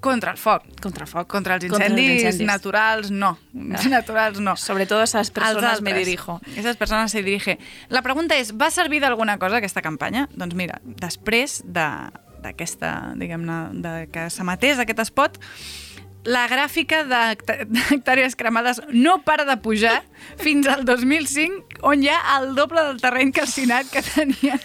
[0.00, 0.62] contra el foc.
[0.80, 1.26] Contra el foc.
[1.26, 2.46] Contra els Contra els incendis, incendis.
[2.46, 3.38] naturals, no.
[3.52, 4.56] Naturals, no.
[4.56, 6.40] Sobre todo esas personas Als me dirijo.
[6.56, 7.58] Esas persones se dirige.
[7.88, 10.28] La pregunta és, va servir d'alguna cosa aquesta campanya?
[10.34, 12.10] Doncs mira, després de-
[12.42, 15.40] d'aquesta, diguem-ne, de que s'emetés aquest spot,
[16.28, 20.04] la gràfica d'hectà- d'hectàrees cremades no para de pujar
[20.44, 24.60] fins al 2005, on hi ha el doble del terreny calcinat que tenien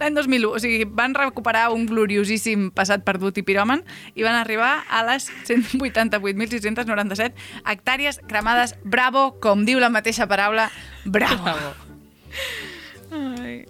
[0.00, 0.50] l'any 2001.
[0.50, 5.30] O sigui, van recuperar un gloriosíssim passat perdut i piròman i van arribar a les
[5.48, 7.32] 188.697
[7.64, 8.76] hectàrees cremades.
[8.84, 10.70] Bravo, com diu la mateixa paraula,
[11.04, 11.56] bravo.
[13.12, 13.64] Ai.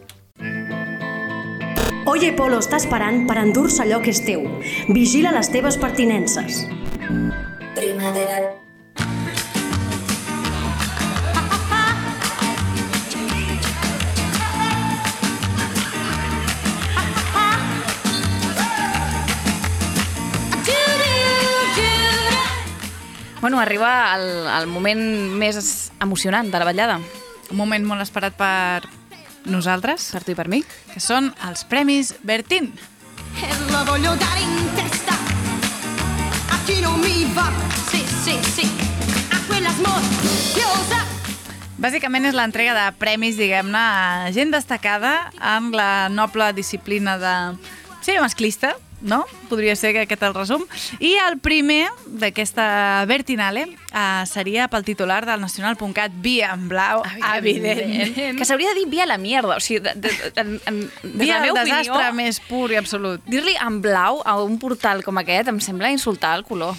[2.06, 4.44] Oye Polo està esperant per endur-se allò que és teu.
[4.94, 6.62] Vigila les teves pertinences.
[7.74, 8.65] Primaveral.
[23.46, 25.00] Bueno, arriba el, el moment
[25.38, 26.96] més emocionant de la ballada.
[27.46, 28.88] Un moment molt esperat per
[29.46, 30.08] nosaltres.
[30.16, 30.64] Per tu i per mi.
[30.90, 32.72] Que són els Premis Bertín.
[33.70, 35.14] La voglio dare in testa
[36.66, 37.46] chi non mi va.
[37.86, 38.66] Sì, sì, sì,
[39.30, 41.04] a quella smorfiosa.
[41.78, 47.36] Bàsicament és l'entrega de premis, diguem-ne, a gent destacada en la noble disciplina de
[48.02, 49.24] ser masclista, no?
[49.50, 50.64] Podria ser que aquest el resum.
[51.00, 57.02] I el primer d'aquesta Bertinale uh, seria pel titular del nacional.cat, Via en blau,
[57.36, 58.36] evidentment.
[58.38, 59.56] Que s'hauria de dir via la mierda.
[59.56, 60.44] O sigui, de, de, de,
[61.02, 63.22] de Via la el meva desastre opinió, més pur i absolut.
[63.26, 66.74] dir-li en blau a un portal com aquest em sembla insultar el color.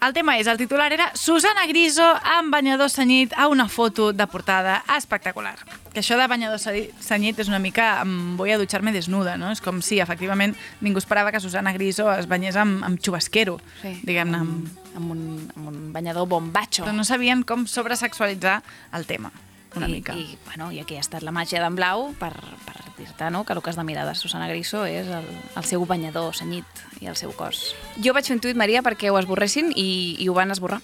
[0.00, 4.26] El tema és, el titular era Susana Griso amb banyador senyit a una foto de
[4.30, 5.56] portada espectacular.
[5.92, 9.50] Que això de banyador se- senyit és una mica voy a dutxar-me desnuda, no?
[9.52, 13.98] És com si, efectivament, ningú esperava que Susana Griso es banyés amb, amb xubasquero, Sí.
[14.02, 14.38] diguem-ne.
[14.38, 14.78] Amb...
[14.92, 15.20] Amb un,
[15.56, 16.84] amb un banyador bombacho.
[16.84, 18.58] Però no sabien com sobresexualitzar
[18.92, 19.30] el tema,
[19.74, 20.12] una I, mica.
[20.12, 22.32] I, bueno, i aquí ha estat la màgia d'en Blau per,
[22.66, 25.24] per dir-te no, que el que has de mirar de Susana Griso és el,
[25.56, 27.74] el seu banyador senyit i el seu cos.
[28.04, 30.82] Jo vaig fer un tuit, Maria, perquè ho esborressin i, i ho van esborrar.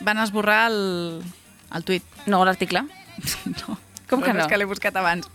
[0.00, 1.20] Van esborrar el,
[1.74, 2.06] el tuit.
[2.26, 2.86] No, l'article.
[3.58, 3.78] no.
[4.08, 4.44] Com que no?
[4.46, 5.26] És que l'he buscat abans.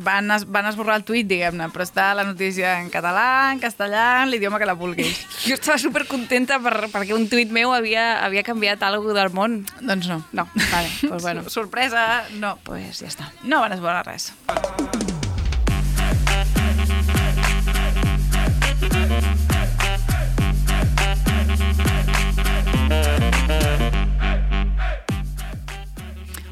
[0.00, 4.22] Van, es, van esborrar el tuit, diguem-ne, però està la notícia en català, en castellà,
[4.22, 5.24] en l'idioma que la vulguis.
[5.46, 9.60] Jo estava supercontenta per, perquè un tuit meu havia, havia canviat alguna del món.
[9.80, 10.22] Doncs no.
[10.32, 11.48] No, vale, pues bueno.
[11.50, 12.56] Sorpresa, no.
[12.66, 13.30] Pues ja està.
[13.44, 14.32] No van esborrar res.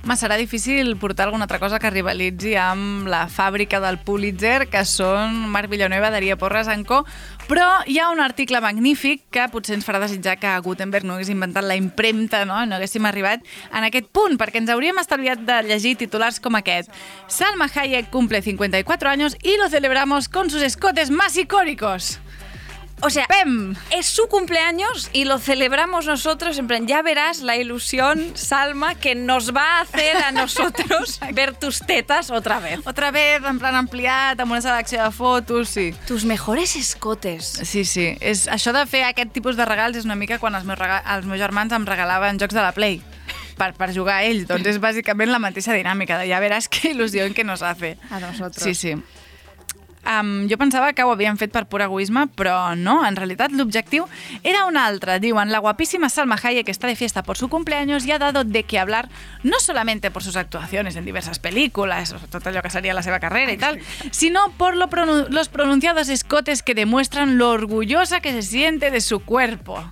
[0.05, 4.83] Home, serà difícil portar alguna altra cosa que rivalitzi amb la fàbrica del Pulitzer, que
[4.85, 6.99] són Marc Villanueva, Daria Porres, en Co,
[7.49, 11.33] però hi ha un article magnífic que potser ens farà desitjar que Gutenberg no hagués
[11.33, 12.61] inventat la impremta, no?
[12.69, 16.93] no haguéssim arribat en aquest punt, perquè ens hauríem estalviat de llegir titulars com aquest.
[17.25, 22.19] Salma Hayek cumple 54 años y lo celebramos con sus escotes más icónicos.
[23.01, 23.75] O sea, ¡Pem!
[23.91, 26.59] es su cumpleaños y lo celebramos nosotros.
[26.59, 31.55] En plan, ya verás la ilusión, Salma, que nos va a hacer a nosotros ver
[31.55, 32.81] tus tetas otra vez.
[32.85, 35.95] Otra vez, en plan ampliat, amb una selecció de fotos, sí.
[36.07, 37.61] Tus mejores escotes.
[37.65, 38.17] Sí, sí.
[38.21, 41.27] És, això de fer aquest tipus de regals és una mica quan els meus, els
[41.27, 43.03] meus germans em regalaven jocs de la Play
[43.59, 44.47] per, per jugar a ells.
[44.49, 47.97] Doncs és bàsicament la mateixa dinàmica de ja veràs que il·lusió que nos hace.
[48.11, 48.63] A nosotros.
[48.63, 48.97] Sí, sí.
[50.05, 54.05] Um, jo pensava que ho havien fet per pur egoisme, però no, en realitat l'objectiu
[54.43, 55.19] era un altre.
[55.19, 58.65] Diuen, la guapísima Salma Hayek está de fiesta por su cumpleaños y ha dado de
[58.65, 59.09] qué hablar
[59.43, 63.53] no solamente por sus actuaciones en diversas películas, tot allò que seria la seva carrera
[63.53, 63.81] y tal,
[64.11, 69.01] sino por lo pronu los pronunciados escotes que demuestran lo orgullosa que se siente de
[69.01, 69.83] su cuerpo.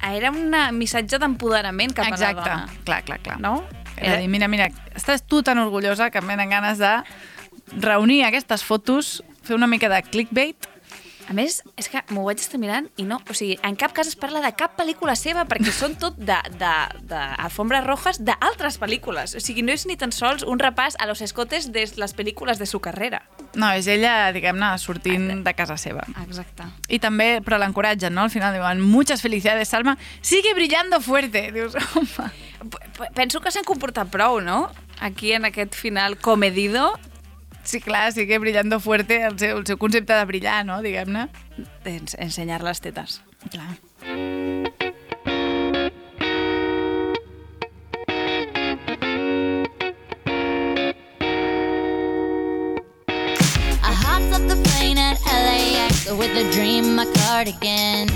[0.00, 2.66] Ah, Era un missatge d'empoderament cap a la Exacte, dona.
[2.84, 3.40] clar, clar, clar.
[3.40, 3.64] No?
[3.96, 6.90] Era dir, mira, mira, estàs tu tan orgullosa que em venen ganes de
[7.80, 10.70] reunir aquestes fotos, fer una mica de clickbait
[11.24, 14.10] A més, és que m'ho vaig estar mirant i no, o sigui, en cap cas
[14.10, 16.72] es parla de cap pel·lícula seva perquè són tot de, de,
[17.08, 19.32] de alfombres rojas d'altres pel·lícules.
[19.32, 22.60] O sigui, no és ni tan sols un repàs a los escotes de les pel·lícules
[22.60, 23.22] de su carrera.
[23.56, 26.04] No, és ella, diguem-ne, sortint de casa seva.
[26.26, 26.68] Exacte.
[26.92, 28.26] I també, però l'encoratgen, no?
[28.28, 31.46] Al final diuen, muchas felicidades, Salma, sigue brillando fuerte.
[31.56, 32.28] Dius, home...
[32.68, 34.66] P- Penso que s'han comportat prou, no?
[35.00, 36.90] Aquí en aquest final comedido.
[37.64, 40.82] Sí, clar, sigue brillando fuerte, el seu, el seu concepte de brillar, no?
[40.84, 41.28] Diguem-ne.
[41.84, 43.22] Ens, ensenyar les tetes.
[43.50, 43.78] Clar.
[56.14, 58.06] With a dream, my cardigan.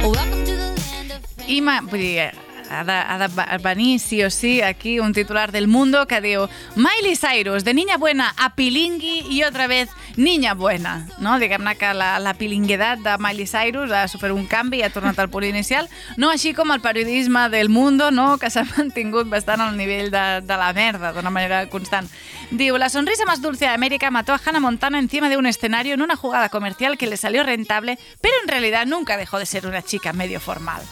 [0.00, 2.30] Welcome to the land of I, ma, vull dir,
[2.70, 7.74] va- venir sí o sí aquí un titular del Mundo que diu Miley Cyrus, de
[7.74, 11.06] niña buena a pilingui i otra vez niña buena.
[11.18, 11.38] No?
[11.38, 15.18] Diguem-ne que la, la pilinguedat de Miley Cyrus ha sofert un canvi i ha tornat
[15.18, 18.38] al punt inicial, no així com el periodisme del Mundo, no?
[18.38, 22.08] que s'ha mantingut bastant al nivell de, de la merda, d'una manera constant.
[22.50, 25.94] Diu, la sonrisa más dulce de América mató a Hannah Montana encima de un escenario
[25.94, 29.66] en una jugada comercial que le salió rentable, pero en realidad nunca dejó de ser
[29.66, 30.82] una chica medio formal.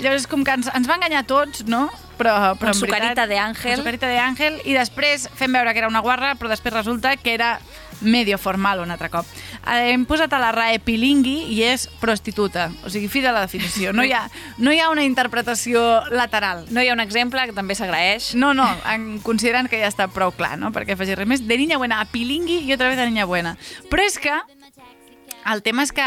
[0.00, 1.86] Llavors és com que ens, ens va enganyar tots, no?
[2.16, 3.70] Però, però en su veritat- carita de ángel.
[3.74, 6.72] Con su carita de àngel, i després fem veure que era una guarra, però després
[6.74, 7.58] resulta que era
[8.02, 9.24] medio formal un altre cop.
[9.66, 13.40] Eh, Hem posat a la RAE pilingui i és prostituta, o sigui, fi de la
[13.46, 13.92] definició.
[13.96, 14.26] No hi ha,
[14.58, 16.66] no hi ha una interpretació lateral.
[16.70, 18.34] No hi ha un exemple que també s'agraeix.
[18.34, 20.72] No, no, en, consideren que ja està prou clar, no?
[20.72, 21.46] Perquè faci res més.
[21.48, 23.56] De niña buena a pilingui i otra vez de niña buena.
[23.90, 24.32] Però és que
[25.46, 26.04] El tema és que,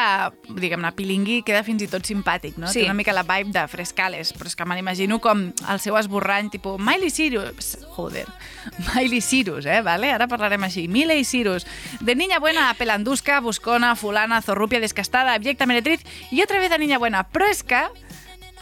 [0.51, 2.67] diguem-ne, Pilingui queda fins i tot simpàtic, no?
[2.67, 2.81] Sí.
[2.81, 5.95] Té una mica la vibe de Frescales, però és que me l'imagino com el seu
[5.95, 8.25] esborrany, tipus Miley Cyrus, joder,
[8.89, 10.11] Miley Cyrus, eh, vale?
[10.11, 10.89] Ara parlarem així.
[10.91, 11.67] Miley Cyrus,
[12.01, 16.83] de niña buena a pelandusca, buscona, fulana, zorrupia, descastada, abyecta, meretriz, i otra vez de
[16.83, 17.23] niña buena.
[17.31, 17.85] Però és que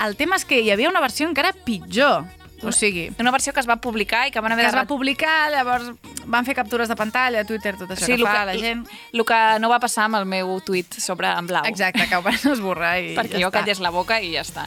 [0.06, 2.28] el tema és que hi havia una versió encara pitjor.
[2.64, 3.12] O sigui...
[3.20, 5.52] Una versió que es va publicar i que van haver que es de va publicar,
[5.54, 5.92] llavors
[6.26, 8.88] van fer captures de pantalla, Twitter, tot això Sí, que el fa que- la gent.
[9.14, 11.66] El que no va passar amb el meu tuit sobre en blau.
[11.70, 13.60] Exacte, que ho van esborrar i Perquè ja jo està.
[13.62, 14.66] callés la boca i ja està.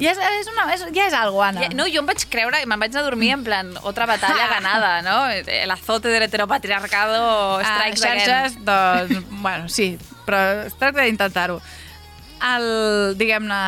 [0.00, 1.60] Ja és, és una, és, ja és algo, Anna.
[1.62, 4.46] Ja, no, jo em vaig creure, me'n vaig anar a dormir en plan, otra batalla
[4.56, 5.28] ganada, no?
[5.30, 8.64] El azote del heteropatriarcado strikes xarxes, again.
[8.64, 11.60] doncs, bueno, sí, però es tracta d'intentar-ho.
[12.44, 13.60] El, diguem-ne,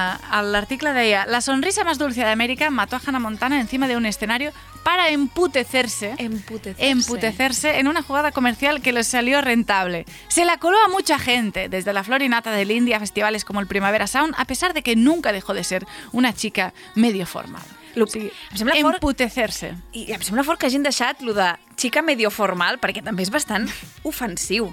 [0.52, 4.04] l'article deia La sonrisa más dulce de América mató a Hannah Montana encima de un
[4.04, 4.52] escenario
[4.82, 6.90] para emputecerse, emputecerse.
[6.90, 10.04] emputecerse en una jugada comercial que les salió rentable.
[10.28, 13.44] Se la coló a mucha gente, desde la flor y nata del India a festivales
[13.44, 17.26] como el Primavera Sound, a pesar de que nunca dejó de ser una chica medio
[17.26, 17.64] formal.
[17.97, 19.70] Lo, sigui, em sembla fort, emputecerse.
[19.97, 21.49] I em sembla fort que hagin deixat lo de
[21.80, 23.64] xica medio formal, perquè també és bastant
[24.11, 24.68] ofensiu.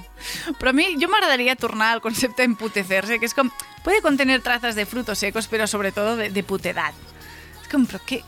[0.60, 3.52] Però a mi, jo m'agradaria tornar al concepte emputecerse, que és com,
[3.88, 6.96] puede contener trazas de frutos secos, però sobretot de, de putedad.
[7.62, 8.20] És com, però què?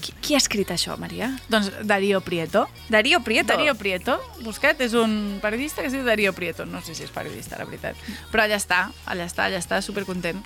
[0.00, 1.28] Qui, qui ha escrit això, Maria?
[1.52, 2.64] Doncs Darío Prieto.
[2.88, 3.52] Darío Prieto?
[3.52, 6.66] Darío Prieto, buscat, és un periodista que es diu Darío Prieto.
[6.66, 8.00] No sé si és periodista, la veritat.
[8.32, 10.40] Però allà està, allà està, allà està, supercontent.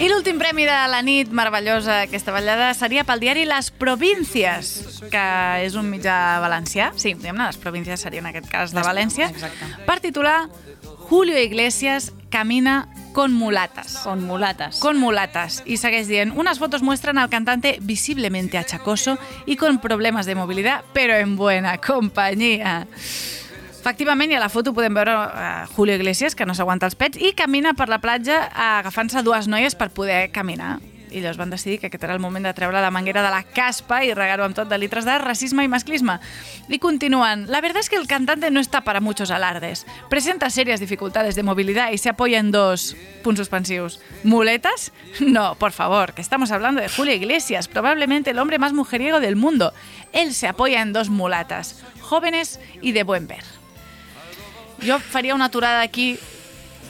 [0.00, 5.24] I l'últim premi de la nit meravellosa aquesta ballada seria pel diari Les Províncies, que
[5.60, 6.86] és un mitjà valencià.
[6.96, 9.28] Sí, diguem-ne, Les Províncies seria en aquest cas de València.
[9.28, 9.68] Exacte.
[9.84, 10.38] Per titular
[11.10, 13.98] Julio Iglesias camina con mulatas.
[13.98, 14.78] Con mulatas.
[14.78, 15.62] Con mulatas.
[15.66, 20.80] Y segueix dient, unas fotos muestran al cantante visiblemente achacoso y con problemas de movilidad,
[20.94, 22.86] pero en buena compañía.
[23.80, 27.16] Efectivament, i a la foto podem veure uh, Julio Iglesias, que no s'aguanta els pets,
[27.16, 30.76] i camina per la platja uh, agafant-se dues noies per poder caminar.
[31.10, 33.42] I llavors van decidir que aquest era el moment de treure la manguera de la
[33.42, 36.20] caspa y regar-ho amb tot de litres de racisme i masclisme.
[36.68, 37.46] Y continúan.
[37.50, 39.86] La verdad es que el cantante no está para muchos alardes.
[40.08, 44.00] Presenta serias dificultades de movilidad y se apoya en dos puntos suspensivos.
[44.22, 44.92] ¿Muletas?
[45.20, 49.34] No, por favor, que estamos hablando de Julio Iglesias, probablemente el hombre más mujeriego del
[49.34, 49.72] mundo.
[50.12, 53.59] Él se apoya en dos mulatas, jóvenes y de buen ver.
[54.84, 56.18] Jo faria una aturada aquí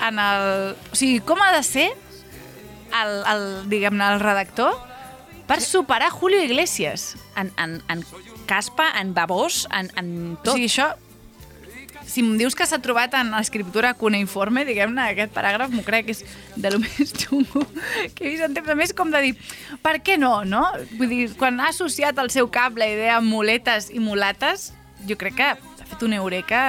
[0.01, 0.77] en el...
[0.93, 4.77] O sigui, com ha de ser el, el diguem-ne, el redactor
[5.51, 7.17] per superar Julio Iglesias?
[7.37, 8.05] En, en, en
[8.47, 10.11] caspa, en babós, en, en
[10.43, 10.55] tot.
[10.55, 10.93] O sigui, això...
[12.11, 16.15] Si em dius que s'ha trobat en escriptura cuneiforme, diguem-ne, aquest paràgraf m'ho crec que
[16.17, 16.25] és
[16.59, 17.63] de lo més xungo
[18.17, 18.71] que he vist en temps.
[18.73, 19.37] A més, com de dir,
[19.85, 20.65] per què no, no?
[20.97, 24.73] Vull dir, quan ha associat al seu cap la idea muletes i mulates,
[25.07, 25.57] jo crec que ha
[25.93, 26.61] fet una eureka...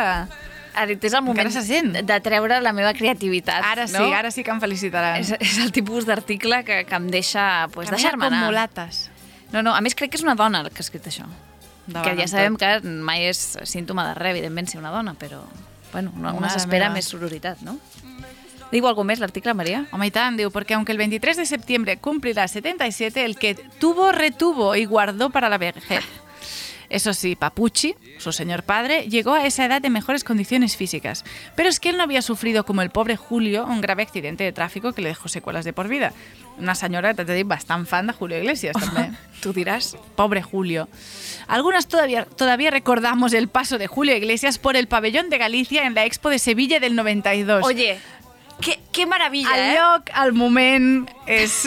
[0.71, 1.93] és el moment se sent.
[2.07, 3.63] de treure la meva creativitat.
[3.67, 4.09] Ara sí, no?
[4.15, 5.19] ara sí que em felicitaran.
[5.21, 8.45] És, és el tipus d'article que, que em deixa pues, deixar-me anar.
[8.47, 9.09] mulates.
[9.51, 11.27] No, no, a més crec que és una dona la que ha escrit això.
[11.87, 12.83] Davant que ja sabem tot.
[12.83, 15.41] que mai és símptoma de res, evidentment, ser una dona, però
[15.91, 17.77] bueno, una, una s'espera més sororitat, no?
[18.71, 19.81] Diu alguna més l'article, Maria?
[19.91, 24.13] Home, i tant, diu, porque aunque el 23 de septiembre cumplirá 77, el que tuvo,
[24.13, 26.05] retuvo y guardó para la vejez.
[26.91, 31.23] Eso sí, Papucci, su señor padre, llegó a esa edad en mejores condiciones físicas.
[31.55, 34.51] Pero es que él no había sufrido, como el pobre Julio, un grave accidente de
[34.51, 36.11] tráfico que le dejó secuelas de por vida.
[36.57, 38.75] Una señora, t'he de dir, bastant fan de Julio Iglesias.
[39.41, 39.95] Tú dirás.
[40.15, 40.89] Pobre Julio.
[41.47, 45.95] Algunas todavía, todavía recordamos el paso de Julio Iglesias por el pabellón de Galicia en
[45.95, 47.63] la Expo de Sevilla del 92.
[47.65, 47.99] Oye,
[48.61, 49.79] que, que meravella, el eh?
[49.79, 51.65] lloc, el moment, és,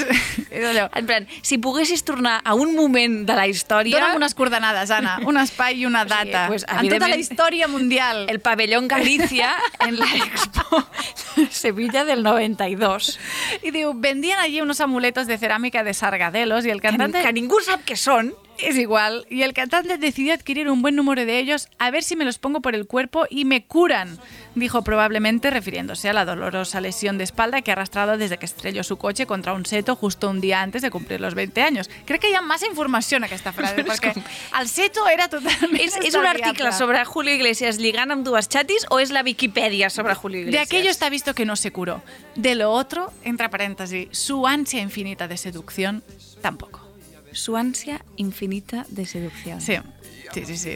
[0.51, 0.89] és allò.
[0.99, 3.99] En plan, si poguessis tornar a un moment de la història...
[3.99, 6.47] Dóna'm unes coordenades, Anna, un espai i una data.
[6.49, 8.27] pues, en tota la història mundial.
[8.31, 9.55] El pabellón Galicia
[9.87, 10.85] en la Expo
[11.51, 13.19] Sevilla del 92.
[13.63, 17.23] Y diu, vendían allí unos amuletos de cerámica de sargadelos y el Que, cantante...
[17.23, 18.35] que ningú sap què són.
[18.59, 19.27] Es igual.
[19.31, 22.39] Y el cantante decidió adquirir un buen número de ellos a ver si me los
[22.39, 24.19] pongo por el cuerpo y me curan,
[24.55, 28.85] dijo probablemente refiriéndose a la dolorosa lesión de espalda que ha arrastrado desde que estrelló
[28.85, 31.91] su coche contra un seto justo un día antes de cumplir los 20 años.
[32.05, 34.15] Crec que hi ha massa informació en aquesta frase, perquè
[34.61, 38.87] el seto era totalment És, és un article sobre Julio Iglesias lligant amb dues xatis
[38.91, 40.69] o és la Wikipedia sobre Julio De Iglesias?
[40.69, 42.03] aquello está visto que no se curó.
[42.37, 46.03] De lo otro, entre paréntesis, su ansia infinita de seducción,
[46.41, 46.84] tampoco.
[47.35, 49.59] Su ànsia infinita de seducció.
[49.61, 49.77] Sí,
[50.33, 50.75] sí, sí, sí.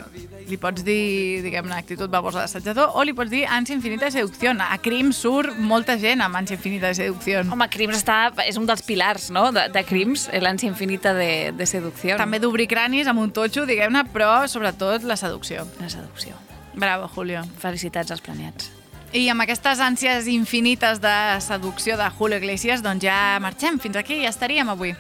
[0.49, 4.53] Li pots dir, diguem-ne, actitud babosa d'assetjador o li pots dir ànsia infinita de seducció.
[4.59, 7.43] A Crim surt molta gent amb ànsia infinita de seducció.
[7.47, 11.67] Home, Crims està, és un dels pilars, no?, de, de Crims, l'ànsia infinita de, de
[11.67, 12.19] seducció.
[12.21, 15.67] També d'obrir cranis amb un totxo, diguem-ne, però sobretot la seducció.
[15.83, 16.37] La seducció.
[16.79, 17.43] Bravo, Julio.
[17.59, 18.71] Felicitats als planeats.
[19.17, 23.79] I amb aquestes ànsies infinites de seducció de Julio Iglesias, doncs ja marxem.
[23.81, 24.93] Fins aquí ja estaríem avui.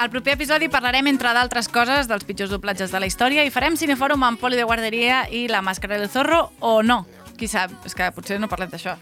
[0.00, 3.76] Al proper episodi parlarem, entre d'altres coses, dels pitjors doblatges de la història i farem
[3.76, 7.04] cinefòrum amb Poli de Guarderia i La Màscara del Zorro o no.
[7.40, 7.72] Qui sap?
[7.88, 8.92] És que potser no parlem d'això.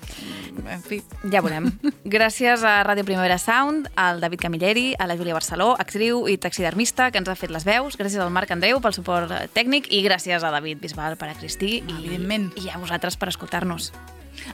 [0.70, 1.00] En fi.
[1.32, 1.64] Ja veurem.
[2.14, 7.08] Gràcies a Ràdio Primavera Sound, al David Camilleri, a la Júlia Barceló, actriu i taxidermista,
[7.10, 7.98] que ens ha fet les veus.
[7.98, 11.34] Gràcies al Marc Andreu pel suport eh, tècnic i gràcies a David Bisbal per a
[11.34, 12.52] Cristí i, Evidentment.
[12.62, 13.90] i a vosaltres per escoltar-nos.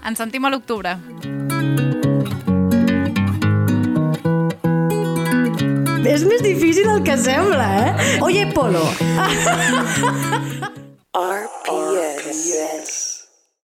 [0.01, 0.97] Ens sentim a l'octubre.
[6.09, 8.21] És més difícil del que sembla, eh?
[8.25, 8.89] Oye, Polo.
[11.15, 13.14] RPS.